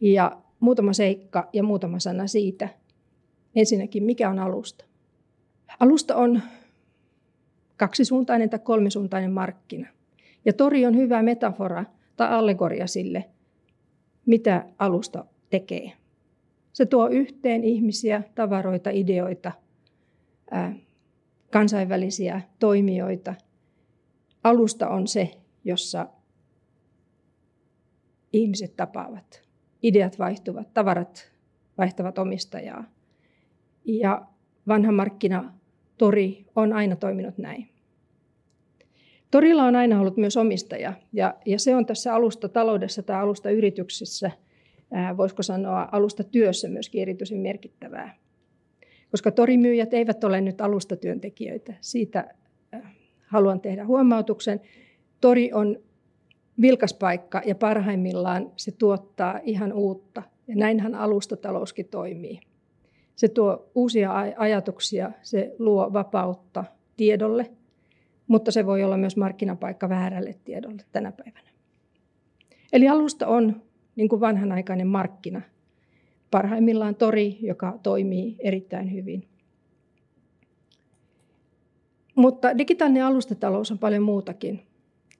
[0.01, 2.69] Ja muutama seikka ja muutama sana siitä.
[3.55, 4.85] Ensinnäkin, mikä on alusta?
[5.79, 6.41] Alusta on
[7.77, 9.87] kaksisuuntainen tai kolmisuuntainen markkina.
[10.45, 11.85] Ja tori on hyvä metafora
[12.17, 13.25] tai allegoria sille,
[14.25, 15.91] mitä alusta tekee.
[16.73, 19.51] Se tuo yhteen ihmisiä, tavaroita, ideoita,
[21.51, 23.35] kansainvälisiä toimijoita.
[24.43, 25.31] Alusta on se,
[25.63, 26.07] jossa
[28.33, 29.41] ihmiset tapaavat
[29.83, 31.31] ideat vaihtuvat, tavarat
[31.77, 32.83] vaihtavat omistajaa.
[33.85, 34.27] Ja
[34.67, 37.67] vanha markkinatori on aina toiminut näin.
[39.31, 43.49] Torilla on aina ollut myös omistaja, ja, ja se on tässä alusta taloudessa tai alusta
[43.49, 44.31] yrityksessä,
[45.17, 48.20] voisiko sanoa alusta työssä myöskin erityisen merkittävää.
[49.11, 52.33] Koska torimyyjät eivät ole nyt alustatyöntekijöitä, siitä
[52.71, 52.91] ää,
[53.27, 54.61] haluan tehdä huomautuksen.
[55.21, 55.77] Tori on
[56.61, 60.23] vilkas paikka ja parhaimmillaan se tuottaa ihan uutta.
[60.47, 62.39] Ja näinhän alustatalouskin toimii.
[63.15, 66.63] Se tuo uusia ajatuksia, se luo vapautta
[66.97, 67.51] tiedolle,
[68.27, 71.49] mutta se voi olla myös markkinapaikka väärälle tiedolle tänä päivänä.
[72.73, 73.61] Eli alusta on
[73.95, 75.41] niin kuin vanhanaikainen markkina.
[76.31, 79.27] Parhaimmillaan tori, joka toimii erittäin hyvin.
[82.15, 84.61] Mutta digitaalinen alustatalous on paljon muutakin.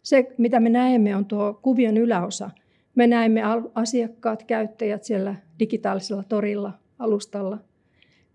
[0.04, 2.50] Se, mitä me näemme, on tuo kuvion yläosa.
[2.96, 3.42] Me näemme
[3.76, 7.58] asiakkaat, käyttäjät siellä digitaalisella torilla, alustalla.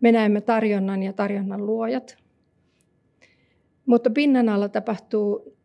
[0.00, 2.16] Me näemme tarjonnan ja tarjonnan luojat.
[3.86, 5.56] Mutta pinnan alla tapahtuu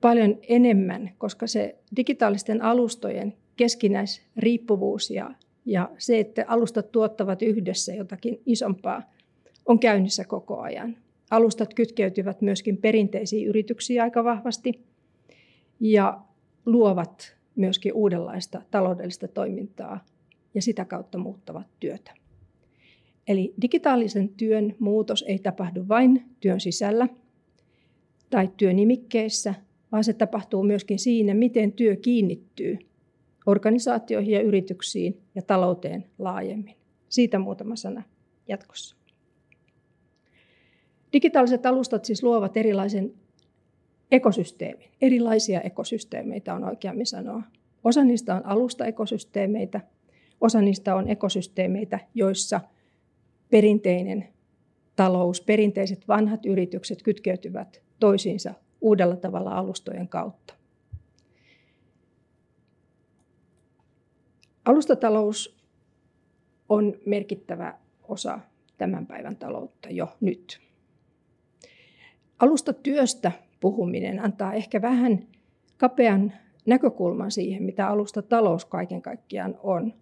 [0.00, 5.30] paljon enemmän, koska se digitaalisten alustojen keskinäisriippuvuus ja,
[5.64, 9.02] ja se, että alustat tuottavat yhdessä jotakin isompaa,
[9.66, 10.96] on käynnissä koko ajan.
[11.30, 14.72] Alustat kytkeytyvät myöskin perinteisiin yrityksiin aika vahvasti–
[15.80, 16.20] ja
[16.66, 20.04] luovat myöskin uudenlaista taloudellista toimintaa
[20.54, 22.14] ja sitä kautta muuttavat työtä.
[23.28, 27.08] Eli digitaalisen työn muutos ei tapahdu vain työn sisällä
[28.30, 29.54] tai työnimikkeissä,
[29.92, 32.78] vaan se tapahtuu myöskin siinä, miten työ kiinnittyy
[33.46, 36.76] organisaatioihin ja yrityksiin ja talouteen laajemmin.
[37.08, 38.02] Siitä muutama sana
[38.48, 38.96] jatkossa.
[41.12, 43.14] Digitaaliset alustat siis luovat erilaisen
[44.10, 44.90] ekosysteemin.
[45.00, 47.42] Erilaisia ekosysteemeitä on oikeammin sanoa.
[47.84, 49.80] Osa niistä on alustaekosysteemeitä,
[50.40, 52.60] osa niistä on ekosysteemeitä, joissa
[53.50, 54.28] perinteinen
[54.96, 60.59] talous, perinteiset vanhat yritykset kytkeytyvät toisiinsa uudella tavalla alustojen kautta.
[64.64, 65.60] Alustatalous
[66.68, 67.74] on merkittävä
[68.08, 68.40] osa
[68.78, 70.60] tämän päivän taloutta jo nyt.
[72.38, 75.26] Alustatyöstä puhuminen antaa ehkä vähän
[75.76, 76.32] kapean
[76.66, 79.94] näkökulman siihen, mitä alusta talous kaiken kaikkiaan on,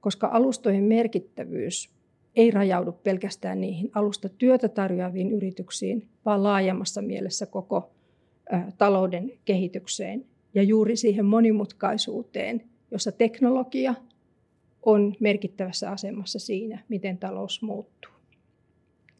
[0.00, 1.90] koska alustojen merkittävyys
[2.36, 7.90] ei rajaudu pelkästään niihin alusta työtä tarjoaviin yrityksiin, vaan laajemmassa mielessä koko
[8.78, 10.24] talouden kehitykseen
[10.54, 12.62] ja juuri siihen monimutkaisuuteen,
[12.94, 13.94] jossa teknologia
[14.82, 18.10] on merkittävässä asemassa siinä, miten talous muuttuu.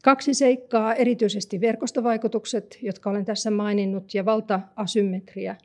[0.03, 5.55] Kaksi seikkaa, erityisesti verkostovaikutukset, jotka olen tässä maininnut, ja valta-asymmetria.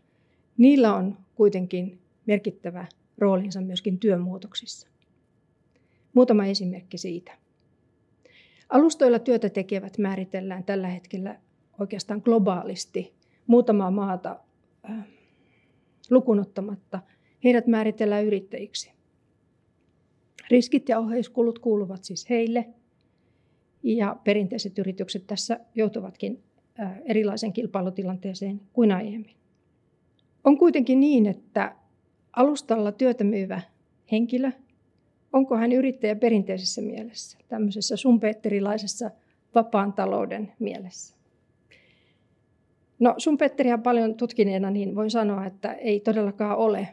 [0.59, 2.87] Niillä on kuitenkin merkittävä
[3.19, 4.89] roolinsa myöskin työmuutoksissa.
[6.15, 7.33] Muutama esimerkki siitä.
[8.69, 11.39] Alustoilla työtä tekevät määritellään tällä hetkellä
[11.81, 13.15] oikeastaan globaalisti
[13.47, 14.37] muutamaa maata
[14.91, 15.05] äh,
[16.11, 17.01] lukunottamatta.
[17.45, 18.93] Heidät määritellään yrittäjiksi.
[20.51, 22.67] Riskit ja oheiskulut kuuluvat siis heille–
[23.83, 26.43] ja perinteiset yritykset tässä joutuvatkin
[27.05, 29.37] erilaisen kilpailutilanteeseen kuin aiemmin.
[30.45, 31.75] On kuitenkin niin, että
[32.37, 33.61] alustalla työtä myyvä
[34.13, 34.51] henkilö,
[35.33, 39.11] onko hän yrittäjä perinteisessä mielessä, tämmöisessä sumpeetterilaisessa
[39.55, 41.17] vapaan talouden mielessä?
[42.99, 46.89] No Sumpetteriä paljon tutkineena niin voin sanoa, että ei todellakaan ole.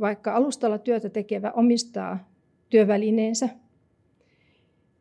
[0.00, 2.28] Vaikka alustalla työtä tekevä omistaa
[2.70, 3.48] työvälineensä,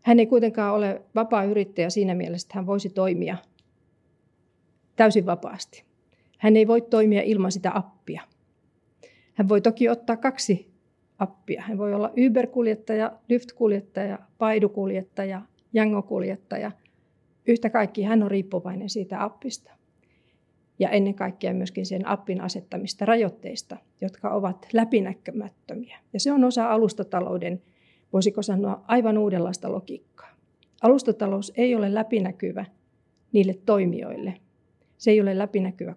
[0.05, 3.37] Hän ei kuitenkaan ole vapaa yrittäjä siinä mielessä, että hän voisi toimia
[4.95, 5.83] täysin vapaasti.
[6.37, 8.21] Hän ei voi toimia ilman sitä appia.
[9.33, 10.71] Hän voi toki ottaa kaksi
[11.19, 11.61] appia.
[11.61, 15.41] Hän voi olla Uber-kuljettaja, Lyft-kuljettaja, Paidu-kuljettaja,
[15.73, 16.71] Jango-kuljettaja.
[17.47, 19.71] Yhtä kaikki hän on riippuvainen siitä appista.
[20.79, 25.99] Ja ennen kaikkea myöskin sen appin asettamista rajoitteista, jotka ovat läpinäkymättömiä.
[26.13, 27.61] Ja se on osa alustatalouden,
[28.13, 30.35] voisiko sanoa, aivan uudenlaista logiikkaa.
[30.81, 32.65] Alustatalous ei ole läpinäkyvä
[33.31, 34.33] niille toimijoille.
[34.97, 35.95] Se ei ole läpinäkyvä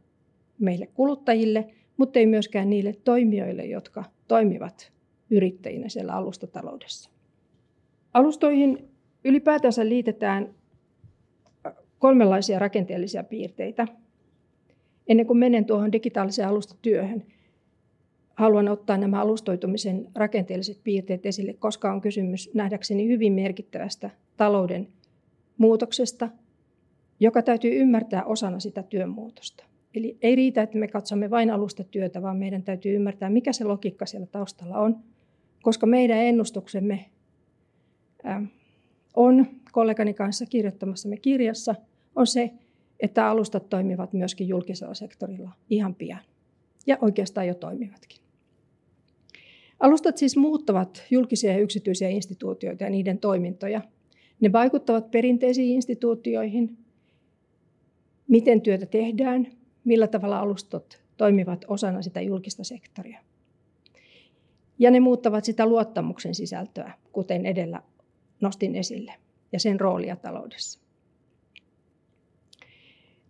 [0.58, 4.92] meille kuluttajille, mutta ei myöskään niille toimijoille, jotka toimivat
[5.30, 7.10] yrittäjinä siellä alustataloudessa.
[8.14, 8.88] Alustoihin
[9.24, 10.54] ylipäätänsä liitetään
[11.98, 13.86] kolmenlaisia rakenteellisia piirteitä.
[15.08, 17.24] Ennen kuin menen tuohon digitaaliseen alustatyöhön,
[18.34, 24.88] haluan ottaa nämä alustoitumisen rakenteelliset piirteet esille, koska on kysymys nähdäkseni hyvin merkittävästä talouden
[25.58, 26.28] muutoksesta,
[27.20, 29.64] joka täytyy ymmärtää osana sitä työmuutosta.
[29.94, 34.06] Eli ei riitä, että me katsomme vain alustatyötä, vaan meidän täytyy ymmärtää, mikä se logiikka
[34.06, 34.96] siellä taustalla on,
[35.62, 37.04] koska meidän ennustuksemme
[39.16, 41.74] on kollegani kanssa kirjoittamassamme kirjassa,
[42.16, 42.50] on se,
[43.00, 46.20] että alustat toimivat myöskin julkisella sektorilla ihan pian.
[46.86, 48.18] Ja oikeastaan jo toimivatkin.
[49.80, 53.80] Alustat siis muuttavat julkisia ja yksityisiä instituutioita ja niiden toimintoja.
[54.40, 56.78] Ne vaikuttavat perinteisiin instituutioihin,
[58.28, 59.46] miten työtä tehdään,
[59.84, 63.20] millä tavalla alustot toimivat osana sitä julkista sektoria.
[64.78, 67.82] Ja ne muuttavat sitä luottamuksen sisältöä, kuten edellä
[68.40, 69.14] nostin esille,
[69.52, 70.87] ja sen roolia taloudessa.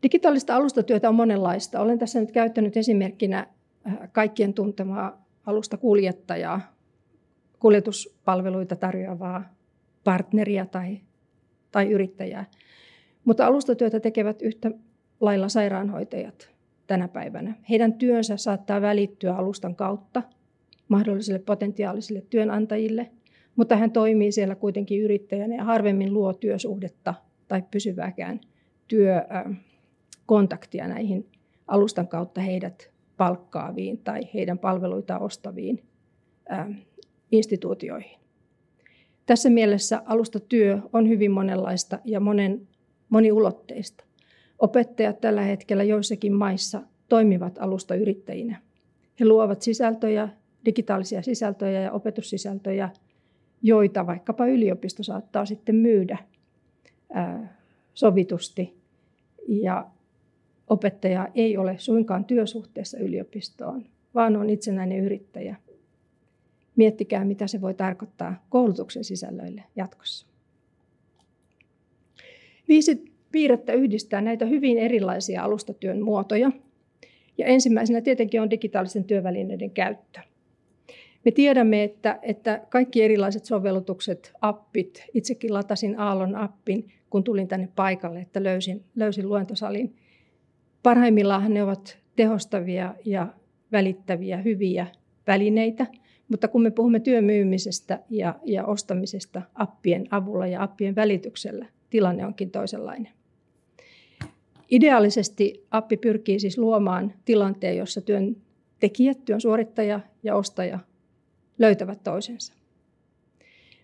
[0.03, 1.80] Digitaalista alustatyötä on monenlaista.
[1.80, 3.46] Olen tässä nyt käyttänyt esimerkkinä
[3.86, 6.61] äh, kaikkien tuntemaa alusta kuljettajaa,
[7.59, 9.55] kuljetuspalveluita tarjoavaa
[10.05, 11.01] partneria tai,
[11.72, 12.44] tai yrittäjää.
[13.24, 14.70] Mutta alustatyötä tekevät yhtä
[15.20, 16.51] lailla sairaanhoitajat
[16.86, 17.55] tänä päivänä.
[17.70, 20.22] Heidän työnsä saattaa välittyä alustan kautta
[20.88, 23.11] mahdollisille potentiaalisille työnantajille,
[23.57, 27.14] mutta hän toimii siellä kuitenkin yrittäjänä ja harvemmin luo työsuhdetta
[27.49, 28.40] tai pysyvääkään
[30.29, 31.26] työkontaktia näihin
[31.66, 35.83] alustan kautta heidät palkkaaviin tai heidän palveluita ostaviin
[37.33, 38.18] instituutioihin.
[39.26, 42.68] Tässä mielessä alustatyö on hyvin monenlaista ja monen,
[43.09, 44.05] moniulotteista.
[44.59, 48.62] Opettajat tällä hetkellä joissakin maissa toimivat alustayrittäjinä.
[49.20, 50.29] He luovat sisältöjä,
[50.64, 52.91] digitaalisia sisältöjä ja opetussisältöjä,
[53.62, 56.18] joita vaikkapa yliopisto saattaa sitten myydä
[57.95, 58.79] sovitusti.
[59.49, 59.91] Ja
[60.68, 65.56] opettaja ei ole suinkaan työsuhteessa yliopistoon, vaan on itsenäinen yrittäjä.
[66.76, 70.26] Miettikää, mitä se voi tarkoittaa koulutuksen sisällöille jatkossa.
[72.68, 76.52] Viisi piirrettä yhdistää näitä hyvin erilaisia alustatyön muotoja.
[77.38, 80.20] Ja ensimmäisenä tietenkin on digitaalisten työvälineiden käyttö.
[81.24, 87.68] Me tiedämme, että, että kaikki erilaiset sovellutukset, appit, itsekin latasin Aallon appin, kun tulin tänne
[87.76, 89.94] paikalle, että löysin, löysin luentosalin.
[90.89, 93.26] Parhaimmillaan ne ovat tehostavia ja
[93.72, 94.86] välittäviä, hyviä
[95.26, 95.86] välineitä,
[96.28, 102.51] mutta kun me puhumme työmyymisestä ja, ja ostamisesta appien avulla ja appien välityksellä, tilanne onkin
[102.51, 103.12] toisenlainen.
[104.70, 110.78] Ideaalisesti appi pyrkii siis luomaan tilanteen, jossa työntekijät, työn suorittaja ja ostaja
[111.59, 112.55] löytävät toisensa.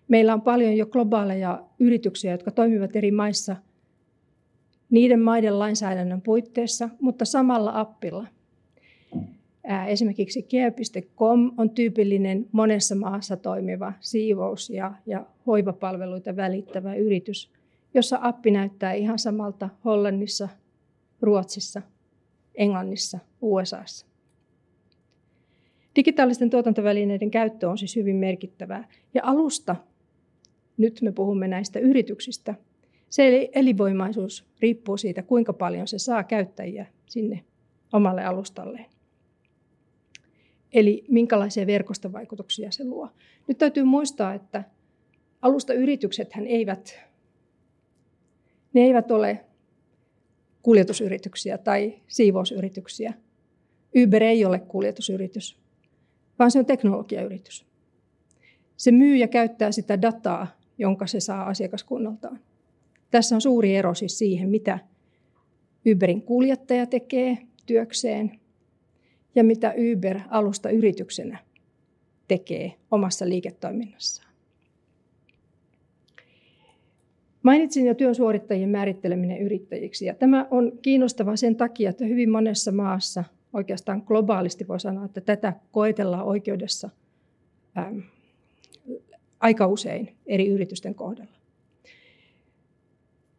[0.07, 3.55] Meillä on paljon jo globaaleja yrityksiä, jotka toimivat eri maissa
[4.89, 8.27] niiden maiden lainsäädännön puitteissa, mutta samalla appilla.
[9.87, 17.51] Esimerkiksi care.com on tyypillinen monessa maassa toimiva siivous- ja, ja hoivapalveluita välittävä yritys,
[17.93, 20.49] jossa appi näyttää ihan samalta Hollannissa,
[21.21, 21.81] Ruotsissa,
[22.55, 24.05] Englannissa, USAssa.
[25.95, 28.87] Digitaalisten tuotantovälineiden käyttö on siis hyvin merkittävää.
[29.13, 29.75] Ja alusta,
[30.77, 32.55] nyt me puhumme näistä yrityksistä,
[33.15, 37.43] se elinvoimaisuus riippuu siitä, kuinka paljon se saa käyttäjiä sinne
[37.93, 38.85] omalle alustalleen.
[40.73, 43.09] Eli minkälaisia verkostovaikutuksia se luo.
[43.47, 44.63] Nyt täytyy muistaa, että
[45.41, 46.99] alustayritykset eivät,
[48.73, 49.45] ne eivät ole
[50.61, 53.13] kuljetusyrityksiä tai siivousyrityksiä.
[54.03, 55.59] Uber ei ole kuljetusyritys,
[56.39, 57.65] vaan se on teknologiayritys.
[58.77, 60.47] Se myy ja käyttää sitä dataa,
[60.77, 62.39] jonka se saa asiakaskunnaltaan.
[63.11, 64.79] Tässä on suuri ero siis siihen, mitä
[65.91, 68.39] Uberin kuljettaja tekee työkseen
[69.35, 71.39] ja mitä Uber alusta yrityksenä
[72.27, 74.35] tekee omassa liiketoiminnassaan.
[77.43, 80.05] Mainitsin jo työn suorittajien määritteleminen yrittäjiksi.
[80.05, 85.21] Ja tämä on kiinnostava sen takia, että hyvin monessa maassa, oikeastaan globaalisti voi sanoa, että
[85.21, 86.89] tätä koetellaan oikeudessa
[87.77, 87.99] ähm,
[89.39, 91.44] aika usein eri yritysten kohdalla.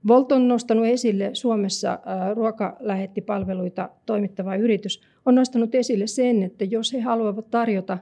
[0.08, 6.92] Volt on nostanut esille Suomessa äh, ruokalähettipalveluita toimittava yritys, on nostanut esille sen, että jos
[6.92, 7.98] he haluavat tarjota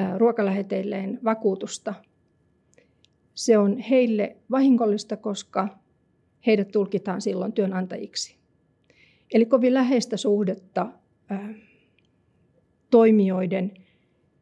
[0.00, 1.94] äh, ruokaläheteilleen vakuutusta
[3.40, 5.68] se on heille vahingollista, koska
[6.46, 8.36] heidät tulkitaan silloin työnantajiksi.
[9.34, 10.86] Eli kovin läheistä suhdetta
[12.90, 13.72] toimijoiden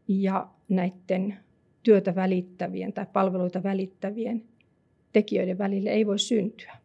[0.09, 1.37] ja näiden
[1.83, 4.45] työtä välittävien tai palveluita välittävien
[5.19, 6.77] tekijöiden välille ei voi syntyä.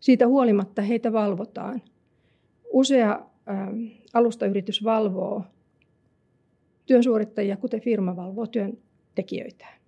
[0.00, 1.82] Siitä huolimatta heitä valvotaan.
[2.72, 3.20] Usea
[4.14, 5.44] alustayritys valvoo
[6.86, 9.78] työsuorittajia, kuten firma valvoo työntekijöitään.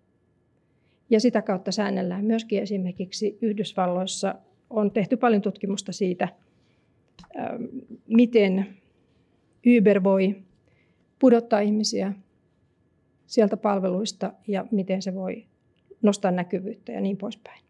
[1.10, 4.34] Ja sitä kautta säännellään myöskin esimerkiksi Yhdysvalloissa
[4.70, 6.28] on tehty paljon tutkimusta siitä,
[7.38, 7.62] ähm,
[8.06, 8.66] miten
[9.78, 10.36] Uber voi
[11.18, 12.12] pudottaa ihmisiä
[13.26, 15.49] sieltä palveluista ja miten se voi
[16.02, 17.62] nostaa näkyvyyttä ja niin poispäin.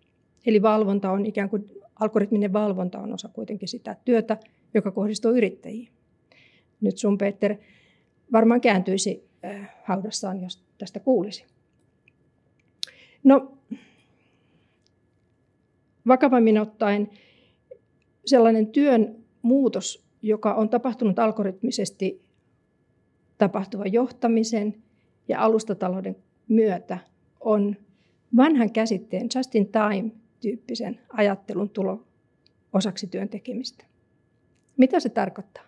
[0.46, 1.70] Eli valvonta on ikään kuin,
[2.00, 4.36] algoritminen valvonta on osa kuitenkin sitä työtä,
[4.74, 5.88] joka kohdistuu yrittäjiin.
[6.80, 7.56] Nyt sun Peter
[8.32, 11.44] varmaan kääntyisi äh, haudassaan, jos tästä kuulisi.
[13.24, 13.52] No,
[16.06, 17.10] vakavammin ottaen
[18.26, 22.22] sellainen työn muutos, joka on tapahtunut algoritmisesti
[23.38, 24.74] tapahtuvan johtamisen
[25.28, 26.16] ja alustatalouden
[26.48, 26.98] myötä,
[27.40, 27.76] on
[28.36, 30.10] vanhan käsitteen just in time
[30.40, 32.04] tyyppisen ajattelun tulo
[32.72, 33.84] osaksi työn tekemistä.
[34.76, 35.62] Mitä se tarkoittaa?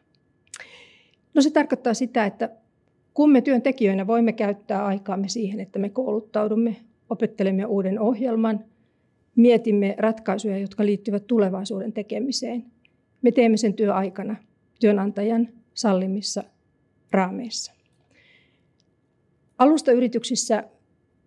[1.35, 2.51] No se tarkoittaa sitä, että
[3.15, 6.77] kun me työntekijöinä voimme käyttää aikaamme siihen, että me kouluttaudumme,
[7.11, 8.65] opettelemme uuden ohjelman,
[9.37, 12.65] mietimme ratkaisuja, jotka liittyvät tulevaisuuden tekemiseen.
[13.23, 14.37] Me teemme sen työaikana
[14.81, 16.45] työnantajan sallimissa
[17.11, 17.73] raameissa.
[19.59, 20.65] Alustayrityksissä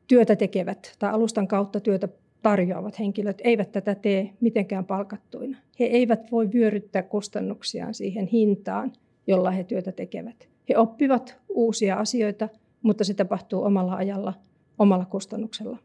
[0.08, 2.08] työtä tekevät tai alustan kautta työtä
[2.42, 5.58] tarjoavat henkilöt eivät tätä tee mitenkään palkattuina.
[5.80, 8.94] He eivät voi vyöryttää kustannuksiaan siihen hintaan,
[9.28, 10.50] jolla he työtä tekevät.
[10.70, 12.50] He oppivat uusia asioita,
[12.82, 14.34] mutta se tapahtuu omalla ajalla
[14.80, 15.78] omalla kustannuksella.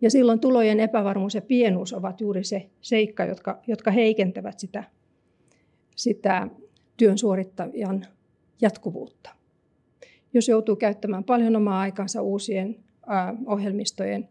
[0.00, 4.84] Ja silloin tulojen epävarmuus ja pienuus ovat juuri se seikka, jotka, jotka heikentävät sitä,
[5.96, 6.48] sitä
[6.96, 8.06] työn suorittajan
[8.60, 9.30] jatkuvuutta.
[10.34, 12.76] Jos joutuu käyttämään paljon omaa aikansa uusien
[13.46, 14.28] ohjelmistojen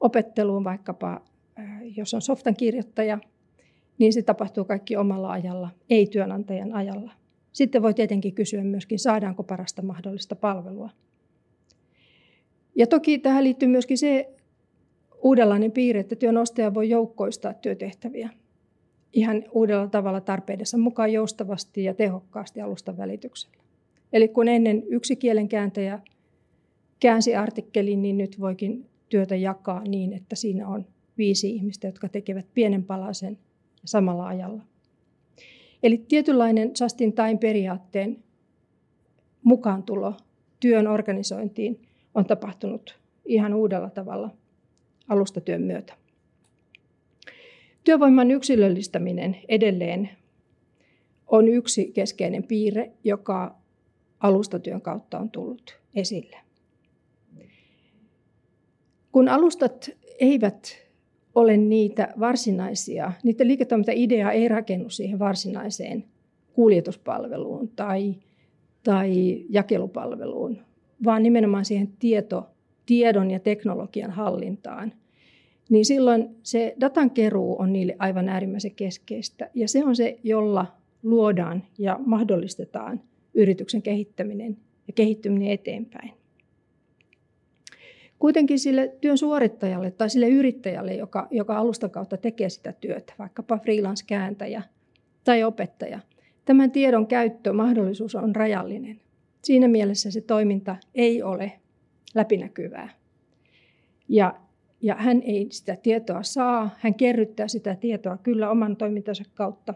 [0.00, 1.20] opetteluun, vaikkapa
[1.96, 3.18] jos on softan kirjoittaja,
[3.98, 7.12] niin se tapahtuu kaikki omalla ajalla, ei työnantajan ajalla.
[7.52, 10.90] Sitten voi tietenkin kysyä myöskin, saadaanko parasta mahdollista palvelua.
[12.74, 14.34] Ja toki tähän liittyy myöskin se
[15.22, 18.30] uudenlainen piirre, että työnostaja voi joukkoistaa työtehtäviä
[19.12, 23.56] ihan uudella tavalla tarpeidensa mukaan joustavasti ja tehokkaasti alustan välityksellä.
[24.12, 26.00] Eli kun ennen yksi kielenkääntäjä
[27.00, 30.86] käänsi artikkelin, niin nyt voikin työtä jakaa niin, että siinä on
[31.18, 33.38] viisi ihmistä, jotka tekevät pienen palasen
[33.84, 34.62] samalla ajalla.
[35.82, 38.24] Eli tietynlainen Justin Time-periaatteen
[39.44, 40.14] mukaantulo
[40.60, 41.80] työn organisointiin
[42.14, 44.30] on tapahtunut ihan uudella tavalla
[45.08, 45.94] alustatyön myötä.
[47.84, 50.10] Työvoiman yksilöllistäminen edelleen
[51.26, 53.59] on yksi keskeinen piirre, joka
[54.20, 56.36] alustatyön kautta on tullut esille.
[59.12, 59.90] Kun alustat
[60.20, 60.76] eivät
[61.34, 66.04] ole niitä varsinaisia, niiden liiketoimintaidea ei rakennu siihen varsinaiseen
[66.52, 68.14] kuljetuspalveluun tai,
[68.82, 70.58] tai jakelupalveluun,
[71.04, 72.50] vaan nimenomaan siihen tieto,
[72.86, 74.92] tiedon ja teknologian hallintaan,
[75.70, 79.50] niin silloin se datan keruu on niille aivan äärimmäisen keskeistä.
[79.54, 80.66] Ja se on se, jolla
[81.02, 83.00] luodaan ja mahdollistetaan
[83.34, 84.56] yrityksen kehittäminen
[84.86, 86.12] ja kehittyminen eteenpäin.
[88.18, 93.58] Kuitenkin sille työn suorittajalle tai sille yrittäjälle, joka, joka alustan kautta tekee sitä työtä, vaikkapa
[93.58, 94.62] freelance-kääntäjä
[95.24, 96.00] tai opettaja,
[96.44, 99.00] tämän tiedon käyttö, mahdollisuus on rajallinen.
[99.42, 101.52] Siinä mielessä se toiminta ei ole
[102.14, 102.90] läpinäkyvää.
[104.08, 104.40] Ja,
[104.82, 109.74] ja hän ei sitä tietoa saa, hän kerryttää sitä tietoa kyllä oman toimintansa kautta,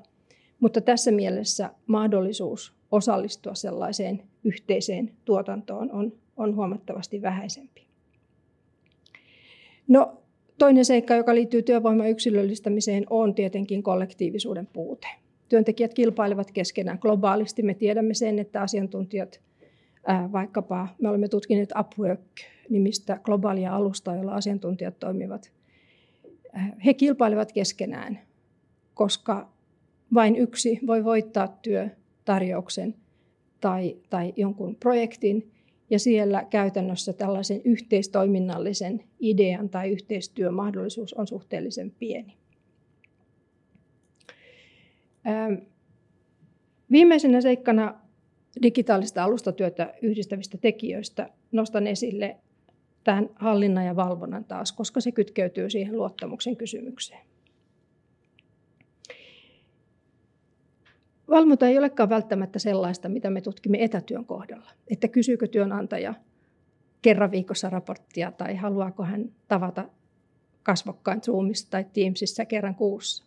[0.61, 7.86] mutta tässä mielessä mahdollisuus osallistua sellaiseen yhteiseen tuotantoon on, on huomattavasti vähäisempi.
[9.88, 10.22] No,
[10.59, 15.09] toinen seikka, joka liittyy työvoiman yksilöllistämiseen, on tietenkin kollektiivisuuden puute.
[15.49, 17.62] Työntekijät kilpailevat keskenään globaalisti.
[17.62, 19.40] Me tiedämme sen, että asiantuntijat
[20.32, 25.53] vaikkapa me olemme tutkineet Upwork-nimistä globaalia alustaa, jolla asiantuntijat toimivat
[26.84, 28.20] he kilpailevat keskenään,
[28.95, 29.49] koska
[30.14, 31.49] vain yksi voi voittaa
[32.25, 32.95] työtarjouksen
[33.61, 35.51] tai, tai jonkun projektin,
[35.91, 42.37] ja siellä käytännössä tällaisen yhteistoiminnallisen idean tai yhteistyömahdollisuus on suhteellisen pieni.
[45.27, 45.55] Ähm,
[46.91, 48.01] viimeisenä seikkana
[48.62, 52.37] digitaalista alustatyötä yhdistävistä tekijöistä nostan esille
[53.05, 57.34] tämän hallinnan ja valvonnan taas, koska se kytkeytyy siihen luottamuksen kysymykseen.
[61.31, 64.70] Valvonta ei olekaan välttämättä sellaista, mitä me tutkimme etätyön kohdalla.
[64.89, 66.14] Että kysyykö työnantaja
[67.03, 69.85] kerran viikossa raporttia tai haluaako hän tavata
[70.62, 73.25] kasvokkain Zoomissa tai Teamsissa kerran kuussa.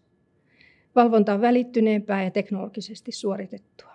[0.95, 3.93] Valvonta on välittyneempää ja teknologisesti suoritettua.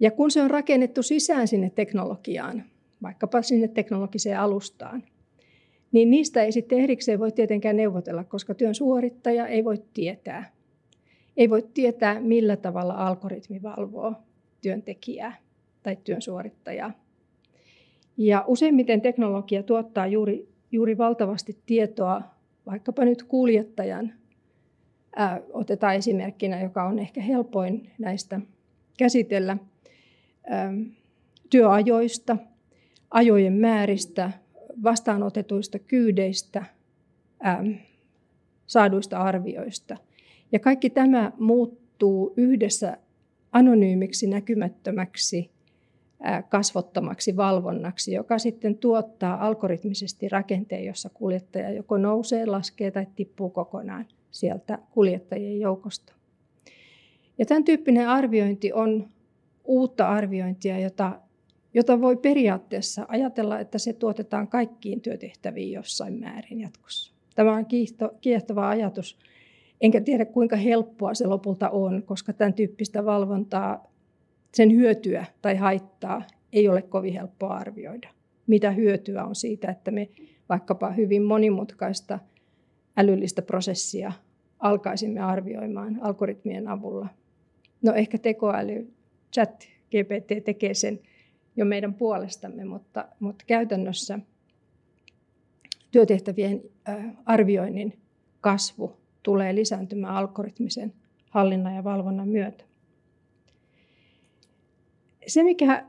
[0.00, 2.64] Ja kun se on rakennettu sisään sinne teknologiaan,
[3.02, 5.02] vaikkapa sinne teknologiseen alustaan,
[5.92, 10.52] niin niistä ei sitten erikseen voi tietenkään neuvotella, koska työn suorittaja ei voi tietää,
[11.38, 14.14] ei voi tietää, millä tavalla algoritmi valvoo
[14.62, 15.36] työntekijää
[15.82, 16.92] tai työn suorittajaa.
[18.16, 22.22] Ja useimmiten teknologia tuottaa juuri, juuri valtavasti tietoa,
[22.66, 24.12] vaikkapa nyt kuljettajan,
[25.16, 28.40] ää, otetaan esimerkkinä, joka on ehkä helpoin näistä
[28.98, 29.56] käsitellä,
[30.46, 30.72] ää,
[31.50, 32.36] työajoista,
[33.10, 34.30] ajojen määristä,
[34.82, 36.64] vastaanotetuista kyydeistä,
[37.40, 37.64] ää,
[38.66, 39.96] saaduista arvioista–
[40.52, 42.98] ja kaikki tämä muuttuu yhdessä
[43.52, 45.50] anonyymiksi, näkymättömäksi,
[46.48, 54.06] kasvottomaksi valvonnaksi, joka sitten tuottaa algoritmisesti rakenteen, jossa kuljettaja joko nousee, laskee tai tippuu kokonaan
[54.30, 56.12] sieltä kuljettajien joukosta.
[57.38, 59.08] Ja tämän tyyppinen arviointi on
[59.64, 61.20] uutta arviointia, jota,
[61.74, 67.12] jota voi periaatteessa ajatella, että se tuotetaan kaikkiin työtehtäviin jossain määrin jatkossa.
[67.34, 67.66] Tämä on
[68.20, 69.18] kiehtova ajatus,
[69.80, 73.92] Enkä tiedä kuinka helppoa se lopulta on, koska tämän tyyppistä valvontaa,
[74.54, 76.22] sen hyötyä tai haittaa
[76.52, 78.08] ei ole kovin helppoa arvioida.
[78.46, 80.08] Mitä hyötyä on siitä, että me
[80.48, 82.18] vaikkapa hyvin monimutkaista
[82.96, 84.12] älyllistä prosessia
[84.58, 87.08] alkaisimme arvioimaan algoritmien avulla.
[87.82, 88.92] No ehkä tekoäly,
[89.34, 91.00] chat, GPT tekee sen
[91.56, 94.18] jo meidän puolestamme, mutta, mutta käytännössä
[95.90, 96.62] työtehtävien
[97.24, 97.98] arvioinnin
[98.40, 98.96] kasvu
[99.28, 100.92] tulee lisääntymään algoritmisen
[101.30, 102.64] hallinnan ja valvonnan myötä.
[105.26, 105.84] Se, mikä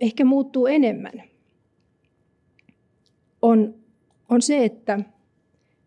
[0.00, 1.22] ehkä muuttuu enemmän,
[3.42, 3.74] on,
[4.28, 5.00] on se, että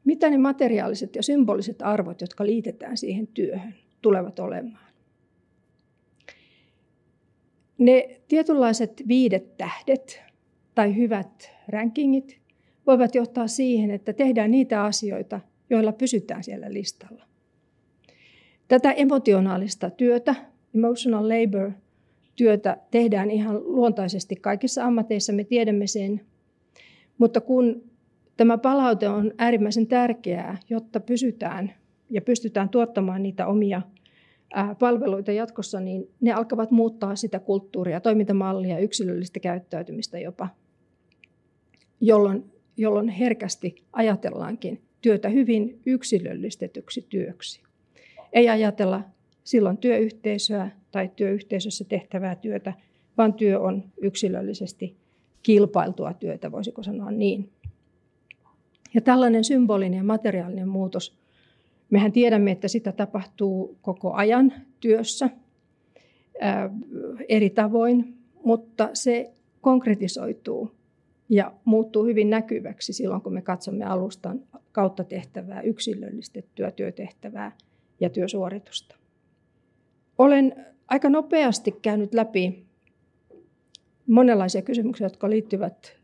[0.05, 4.87] mitä ne materiaaliset ja symboliset arvot, jotka liitetään siihen työhön, tulevat olemaan.
[7.77, 10.21] Ne tietynlaiset viidet tähdet
[10.75, 12.39] tai hyvät rankingit
[12.87, 15.39] voivat johtaa siihen, että tehdään niitä asioita,
[15.73, 17.23] joilla pysytään siellä listalla.
[18.67, 20.35] Tätä emotionaalista työtä,
[20.75, 21.71] emotional labor,
[22.35, 26.21] työtä tehdään ihan luontaisesti kaikissa ammateissa, me tiedämme sen.
[27.17, 27.83] Mutta kun
[28.37, 31.73] tämä palaute on äärimmäisen tärkeää, jotta pysytään
[32.09, 33.81] ja pystytään tuottamaan niitä omia
[34.79, 40.47] palveluita jatkossa, niin ne alkavat muuttaa sitä kulttuuria, toimintamallia, yksilöllistä käyttäytymistä jopa,
[42.01, 47.61] jolloin, jolloin herkästi ajatellaankin työtä hyvin yksilöllistetyksi työksi.
[48.33, 49.03] Ei ajatella
[49.43, 52.73] silloin työyhteisöä tai työyhteisössä tehtävää työtä,
[53.17, 54.95] vaan työ on yksilöllisesti
[55.43, 57.49] kilpailtua työtä, voisiko sanoa niin.
[58.93, 61.17] Ja tällainen symbolinen ja materiaalinen muutos,
[61.89, 65.29] mehän tiedämme, että sitä tapahtuu koko ajan työssä
[66.41, 66.69] ää,
[67.29, 69.31] eri tavoin, mutta se
[69.61, 70.71] konkretisoituu
[71.29, 77.51] ja muuttuu hyvin näkyväksi silloin, kun me katsomme alustan kautta tehtävää yksilöllistettyä työtehtävää
[77.99, 78.95] ja työsuoritusta.
[80.17, 82.65] Olen aika nopeasti käynyt läpi
[84.07, 85.95] monenlaisia kysymyksiä, jotka liittyvät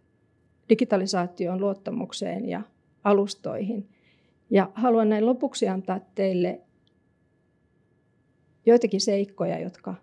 [0.70, 2.62] digitalisaation luottamukseen ja
[3.04, 3.90] alustoihin.
[4.50, 6.62] Ja haluan näin lopuksi antaa teille
[8.66, 9.96] joitakin seikkoja, jotka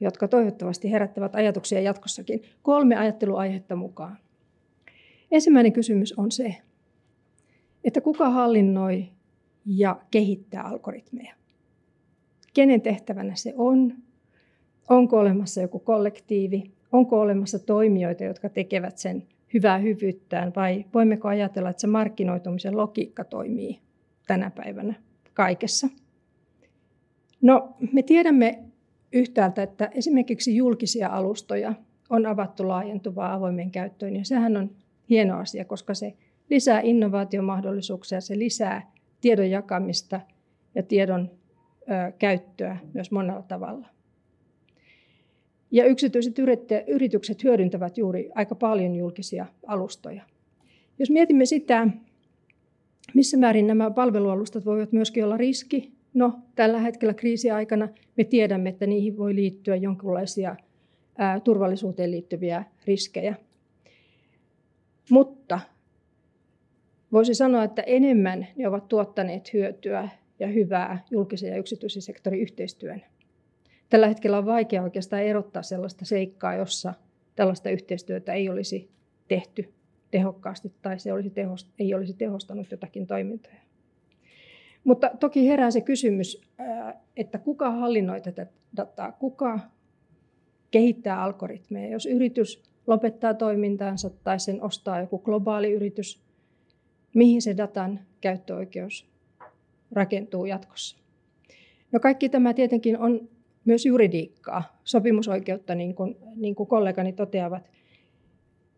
[0.00, 2.42] jotka toivottavasti herättävät ajatuksia jatkossakin.
[2.62, 4.18] Kolme ajatteluaihetta mukaan.
[5.30, 6.56] Ensimmäinen kysymys on se,
[7.84, 9.08] että kuka hallinnoi
[9.66, 11.34] ja kehittää algoritmeja.
[12.54, 13.94] Kenen tehtävänä se on?
[14.88, 16.70] Onko olemassa joku kollektiivi?
[16.92, 19.22] Onko olemassa toimijoita, jotka tekevät sen
[19.54, 20.52] hyvää hyvyyttään?
[20.56, 23.80] Vai voimmeko ajatella, että se markkinoitumisen logiikka toimii
[24.26, 24.94] tänä päivänä
[25.34, 25.88] kaikessa?
[27.42, 28.64] No, me tiedämme
[29.12, 31.74] yhtäältä, että esimerkiksi julkisia alustoja
[32.10, 34.70] on avattu laajentuvaa avoimen käyttöön, ja sehän on
[35.10, 36.14] hieno asia, koska se
[36.50, 40.20] lisää innovaatiomahdollisuuksia, se lisää tiedon jakamista
[40.74, 41.30] ja tiedon
[41.80, 43.88] ö, käyttöä myös monella tavalla.
[45.70, 46.36] Ja yksityiset
[46.86, 50.22] yritykset hyödyntävät juuri aika paljon julkisia alustoja.
[50.98, 51.88] Jos mietimme sitä,
[53.14, 58.86] missä määrin nämä palvelualustat voivat myöskin olla riski, no tällä hetkellä kriisiaikana me tiedämme, että
[58.86, 60.56] niihin voi liittyä jonkinlaisia
[61.18, 63.34] ää, turvallisuuteen liittyviä riskejä.
[65.10, 65.60] Mutta
[67.12, 70.08] voisi sanoa, että enemmän ne ovat tuottaneet hyötyä
[70.38, 73.02] ja hyvää julkisen ja yksityisen sektorin yhteistyön.
[73.88, 76.94] Tällä hetkellä on vaikea oikeastaan erottaa sellaista seikkaa, jossa
[77.34, 78.90] tällaista yhteistyötä ei olisi
[79.28, 79.72] tehty
[80.10, 83.65] tehokkaasti tai se olisi tehost, ei olisi tehostanut jotakin toimintoja.
[84.86, 86.42] Mutta toki herää se kysymys,
[87.16, 89.60] että kuka hallinnoi tätä dataa, kuka
[90.70, 91.92] kehittää algoritmeja.
[91.92, 96.22] Jos yritys lopettaa toimintaansa tai sen ostaa joku globaali yritys,
[97.14, 99.06] mihin se datan käyttöoikeus
[99.92, 100.96] rakentuu jatkossa?
[101.92, 103.28] No kaikki tämä tietenkin on
[103.64, 107.70] myös juridiikkaa, sopimusoikeutta, niin kuin, niin kuin kollegani toteavat,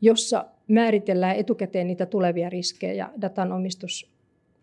[0.01, 3.53] jossa määritellään etukäteen niitä tulevia riskejä, datan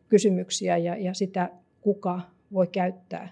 [0.06, 1.50] omistuskysymyksiä ja, ja sitä,
[1.82, 2.22] kuka
[2.54, 3.30] voi käyttää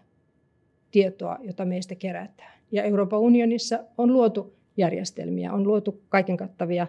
[0.91, 2.53] tietoa, jota meistä kerätään.
[2.71, 6.87] Ja Euroopan unionissa on luotu järjestelmiä, on luotu kaiken kattavia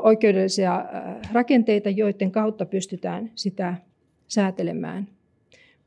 [0.00, 3.74] oikeudellisia äh, rakenteita, joiden kautta pystytään sitä
[4.28, 5.08] säätelemään.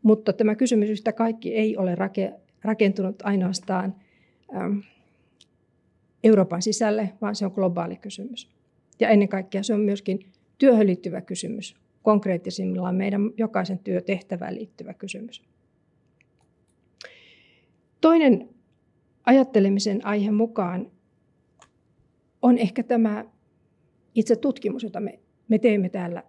[0.01, 1.95] Mutta tämä kysymys yhtä kaikki ei ole
[2.63, 3.95] rakentunut ainoastaan
[4.55, 4.79] ähm,
[6.23, 8.49] Euroopan sisälle, vaan se on globaali kysymys.
[8.99, 10.19] Ja ennen kaikkea se on myöskin
[10.57, 15.43] työhön liittyvä kysymys, konkreettisimmillaan meidän jokaisen työtehtävään liittyvä kysymys.
[18.01, 18.49] Toinen
[19.25, 20.91] ajattelemisen aihe mukaan
[22.41, 23.25] on ehkä tämä
[24.15, 26.23] itse tutkimus, jota me, me teemme täällä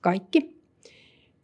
[0.00, 0.62] kaikki.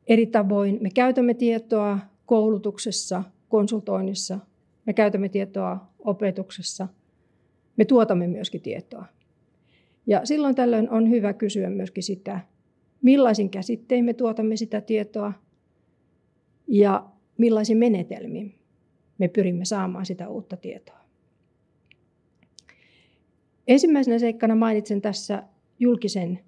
[0.07, 4.39] Eri tavoin me käytämme tietoa koulutuksessa, konsultoinnissa,
[4.87, 6.89] me käytämme tietoa opetuksessa,
[7.77, 9.05] me tuotamme myöskin tietoa.
[10.07, 12.41] Ja silloin tällöin on hyvä kysyä myöskin sitä,
[13.03, 15.33] millaisin käsittein me tuotamme sitä tietoa
[16.67, 18.55] ja millaisin menetelmin
[19.19, 20.99] me pyrimme saamaan sitä uutta tietoa.
[23.69, 25.43] Ensimmäisenä seikkana mainitsen tässä
[25.79, 26.39] julkisen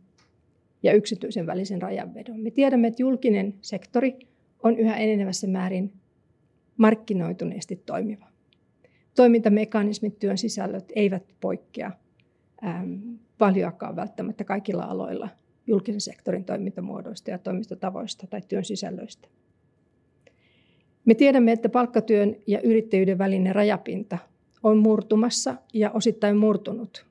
[0.83, 2.41] ja yksityisen välisen rajanvedon.
[2.41, 4.19] Me tiedämme, että julkinen sektori
[4.63, 5.93] on yhä enenevässä määrin
[6.77, 8.27] markkinoituneesti toimiva.
[9.17, 11.91] Toimintamekanismit, työn sisällöt eivät poikkea
[13.39, 15.29] paljoakaan välttämättä kaikilla aloilla
[15.71, 19.29] julkisen sektorin toimintamuodoista ja toimintatavoista tai työn sisällöistä.
[21.05, 24.19] Me tiedämme, että palkkatyön ja yrittäjyyden välinen rajapinta
[24.63, 27.07] on murtumassa ja osittain murtunut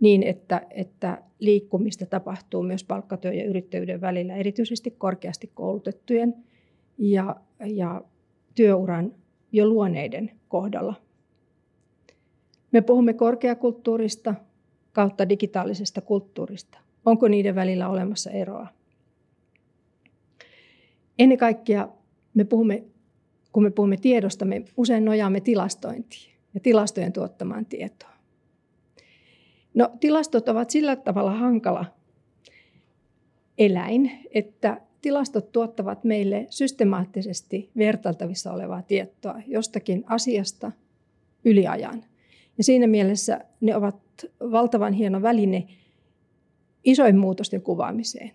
[0.00, 6.34] niin, että, että liikkumista tapahtuu myös palkkatyön ja yrittäjyyden välillä, erityisesti korkeasti koulutettujen
[6.98, 8.02] ja, ja
[8.54, 9.14] työuran
[9.52, 10.94] jo luoneiden kohdalla.
[12.72, 14.34] Me puhumme korkeakulttuurista
[14.92, 16.78] kautta digitaalisesta kulttuurista.
[17.06, 18.66] Onko niiden välillä olemassa eroa?
[21.18, 21.88] Ennen kaikkea
[22.34, 22.84] me puhumme,
[23.52, 28.10] kun me puhumme tiedosta, me usein nojaamme tilastointiin ja tilastojen tuottamaan tietoa.
[29.74, 31.84] No, tilastot ovat sillä tavalla hankala
[33.58, 40.72] eläin, että tilastot tuottavat meille systemaattisesti vertailtavissa olevaa tietoa jostakin asiasta
[41.44, 42.04] yliajan.
[42.58, 43.96] Ja siinä mielessä ne ovat
[44.40, 45.66] valtavan hieno väline
[46.84, 48.30] isoin muutosten kuvaamiseen.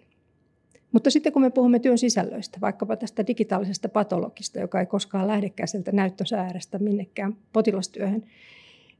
[0.92, 5.68] Mutta sitten kun me puhumme työn sisällöistä, vaikkapa tästä digitaalisesta patologista, joka ei koskaan lähdekään
[5.68, 8.24] sieltä näyttösäärästä minnekään potilastyöhön,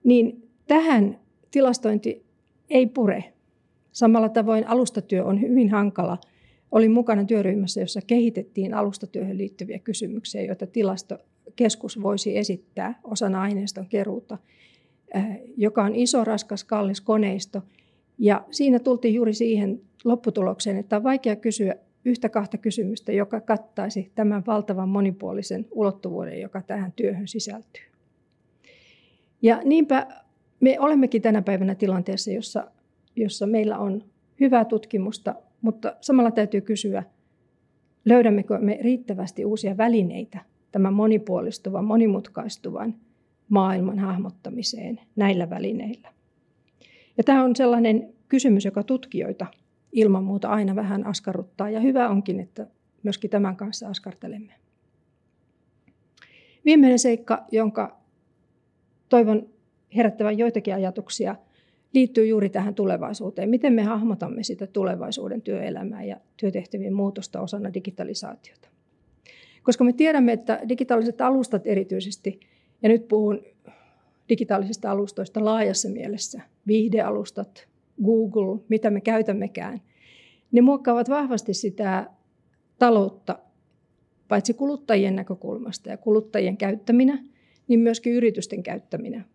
[0.04, 1.20] niin tähän
[1.52, 2.26] tilastointi
[2.70, 3.24] ei pure.
[3.92, 6.18] Samalla tavoin alustatyö on hyvin hankala.
[6.72, 14.38] Olin mukana työryhmässä, jossa kehitettiin alustatyöhön liittyviä kysymyksiä, joita tilastokeskus voisi esittää osana aineiston keruuta,
[15.14, 15.24] eh,
[15.58, 17.62] joka on iso, raskas, kallis koneisto.
[18.18, 24.12] Ja siinä tultiin juuri siihen lopputulokseen, että on vaikea kysyä yhtä kahta kysymystä, joka kattaisi
[24.16, 27.84] tämän valtavan monipuolisen ulottuvuuden, joka tähän työhön sisältyy.
[29.42, 30.08] Ja niinpä
[30.60, 32.72] me olemmekin tänä päivänä tilanteessa, jossa,
[33.16, 34.04] jossa meillä on
[34.40, 37.04] hyvää tutkimusta, mutta samalla täytyy kysyä,
[38.06, 40.40] löydämmekö me riittävästi uusia välineitä
[40.72, 42.96] tämän monipuolistuvan, monimutkaistuvan
[43.50, 46.15] maailman hahmottamiseen näillä välineillä.
[47.18, 49.46] Ja tämä on sellainen kysymys, joka tutkijoita
[49.92, 52.68] ilman muuta aina vähän askarruttaa, ja hyvä onkin, että
[53.04, 54.54] myöskin tämän kanssa askartelemme.
[56.66, 57.98] Viimeinen seikka, jonka
[59.10, 59.50] toivon
[59.96, 61.36] herättävän joitakin ajatuksia,
[61.94, 63.50] liittyy juuri tähän tulevaisuuteen.
[63.50, 68.68] Miten me hahmotamme sitä tulevaisuuden työelämää ja työtehtävien muutosta osana digitalisaatiota.
[69.64, 72.40] Koska me tiedämme, että digitaaliset alustat erityisesti,
[72.84, 73.42] ja nyt puhun
[74.30, 77.68] digitaalisista alustoista laajassa mielessä, viihdealustat,
[78.04, 79.82] Google, mitä me käytämmekään,
[80.52, 82.10] ne muokkaavat vahvasti sitä
[82.80, 83.40] taloutta
[84.28, 87.24] paitsi kuluttajien näkökulmasta ja kuluttajien käyttäminä,
[87.68, 89.26] niin myöskin yritysten käyttäminä.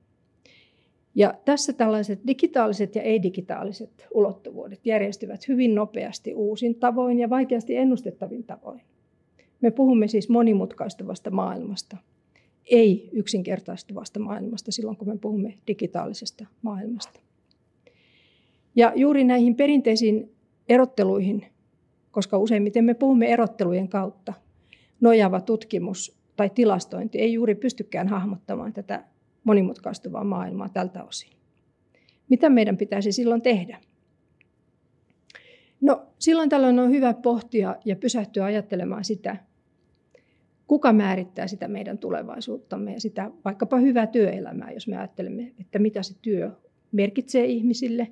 [1.15, 8.45] Ja tässä tällaiset digitaaliset ja ei-digitaaliset ulottuvuudet järjestyvät hyvin nopeasti uusin tavoin ja vaikeasti ennustettavin
[8.45, 8.81] tavoin.
[9.61, 11.97] Me puhumme siis monimutkaistuvasta maailmasta,
[12.67, 17.21] ei yksinkertaistuvasta maailmasta silloin, kun me puhumme digitaalisesta maailmasta.
[18.77, 20.33] Ja juuri näihin perinteisiin
[20.69, 21.47] erotteluihin,
[22.11, 24.33] koska useimmiten me puhumme erottelujen kautta,
[25.01, 29.05] nojaava tutkimus tai tilastointi ei juuri pystykään hahmottamaan tätä
[29.45, 31.31] monimutkaistuvaa maailmaa tältä osin.
[32.29, 33.81] Mitä meidän pitäisi silloin tehdä?
[35.81, 39.37] No, silloin tällöin on hyvä pohtia ja pysähtyä ajattelemaan sitä,
[40.71, 46.03] kuka määrittää sitä meidän tulevaisuuttamme ja sitä vaikkapa hyvää työelämää, jos me ajattelemme, että mitä
[46.03, 46.51] se työ
[46.93, 48.09] merkitsee ihmisille,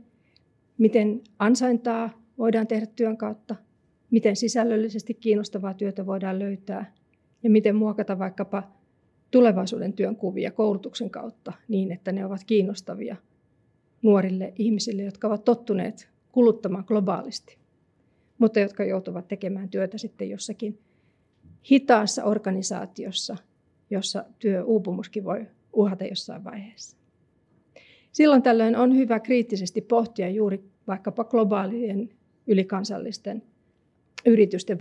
[0.79, 3.57] miten ansaintaa voidaan tehdä työn kautta,
[4.11, 6.93] miten sisällöllisesti kiinnostavaa työtä voidaan löytää?
[7.43, 8.63] Ja miten muokata vaikkapa
[9.31, 13.17] tulevaisuuden työnkuvia koulutuksen kautta niin, että ne ovat kiinnostavia
[14.03, 17.59] nuorille ihmisille, jotka ovat tottuneet kuluttamaan globaalisti,
[18.39, 20.79] mutta jotka joutuvat tekemään työtä sitten jossakin
[21.71, 23.37] hitaassa organisaatiossa,
[23.91, 26.97] jossa työuupumuskin voi uhata jossain vaiheessa.
[28.13, 32.11] Silloin tällöin on hyvä kriittisesti pohtia juuri vaikkapa globaalien
[32.47, 33.43] ylikansallisten
[34.27, 34.79] yritysten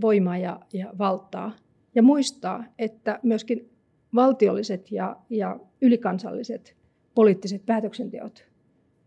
[0.00, 1.52] voimaa ja, ja valtaa.
[1.94, 3.70] Ja muistaa, että myöskin
[4.14, 6.76] valtiolliset ja, ja ylikansalliset
[7.14, 8.44] poliittiset päätöksenteot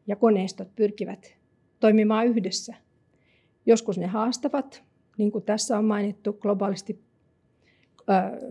[0.07, 1.37] ja koneistot pyrkivät
[1.79, 2.75] toimimaan yhdessä.
[3.65, 4.83] Joskus ne haastavat,
[5.17, 6.99] niin kuin tässä on mainittu, globaalisti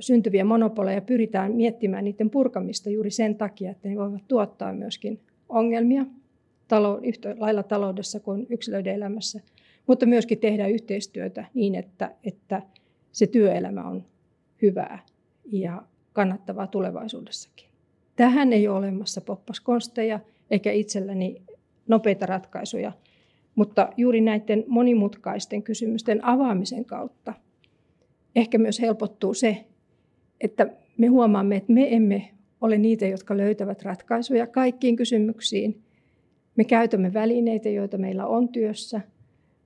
[0.00, 6.06] syntyviä monopoleja pyritään miettimään niiden purkamista juuri sen takia, että ne voivat tuottaa myöskin ongelmia
[7.02, 9.40] yhtä lailla taloudessa kuin yksilöiden elämässä,
[9.86, 12.62] mutta myöskin tehdä yhteistyötä niin, että, että
[13.12, 14.04] se työelämä on
[14.62, 14.98] hyvää
[15.52, 17.68] ja kannattavaa tulevaisuudessakin.
[18.16, 21.42] Tähän ei ole olemassa poppaskonsteja eikä itselläni
[21.88, 22.92] nopeita ratkaisuja,
[23.54, 27.34] mutta juuri näiden monimutkaisten kysymysten avaamisen kautta
[28.36, 29.64] ehkä myös helpottuu se,
[30.40, 30.66] että
[30.98, 32.30] me huomaamme, että me emme
[32.60, 35.82] ole niitä, jotka löytävät ratkaisuja kaikkiin kysymyksiin.
[36.56, 39.00] Me käytämme välineitä, joita meillä on työssä–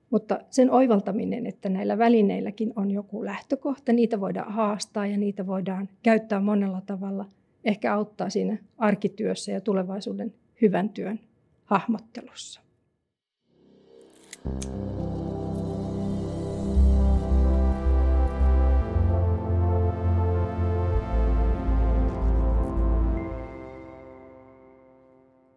[0.09, 5.89] mutta sen oivaltaminen, että näillä välineilläkin on joku lähtökohta, niitä voidaan haastaa ja niitä voidaan
[6.03, 7.25] käyttää monella tavalla,
[7.65, 11.19] ehkä auttaa siinä arkityössä ja tulevaisuuden hyvän työn
[11.63, 12.61] hahmottelussa.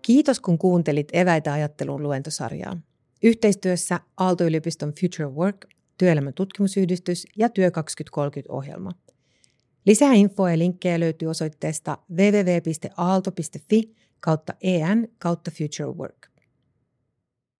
[0.02, 2.80] Kiitos kun kuuntelit Eväitä ajattelun luentosarjaa.
[3.22, 5.66] Yhteistyössä Aalto-yliopiston Future Work,
[5.98, 8.90] työelämän tutkimusyhdistys ja Työ 2030-ohjelma.
[9.86, 16.31] Lisää infoa ja linkkejä löytyy osoitteesta www.aalto.fi kautta en kautta Future Work.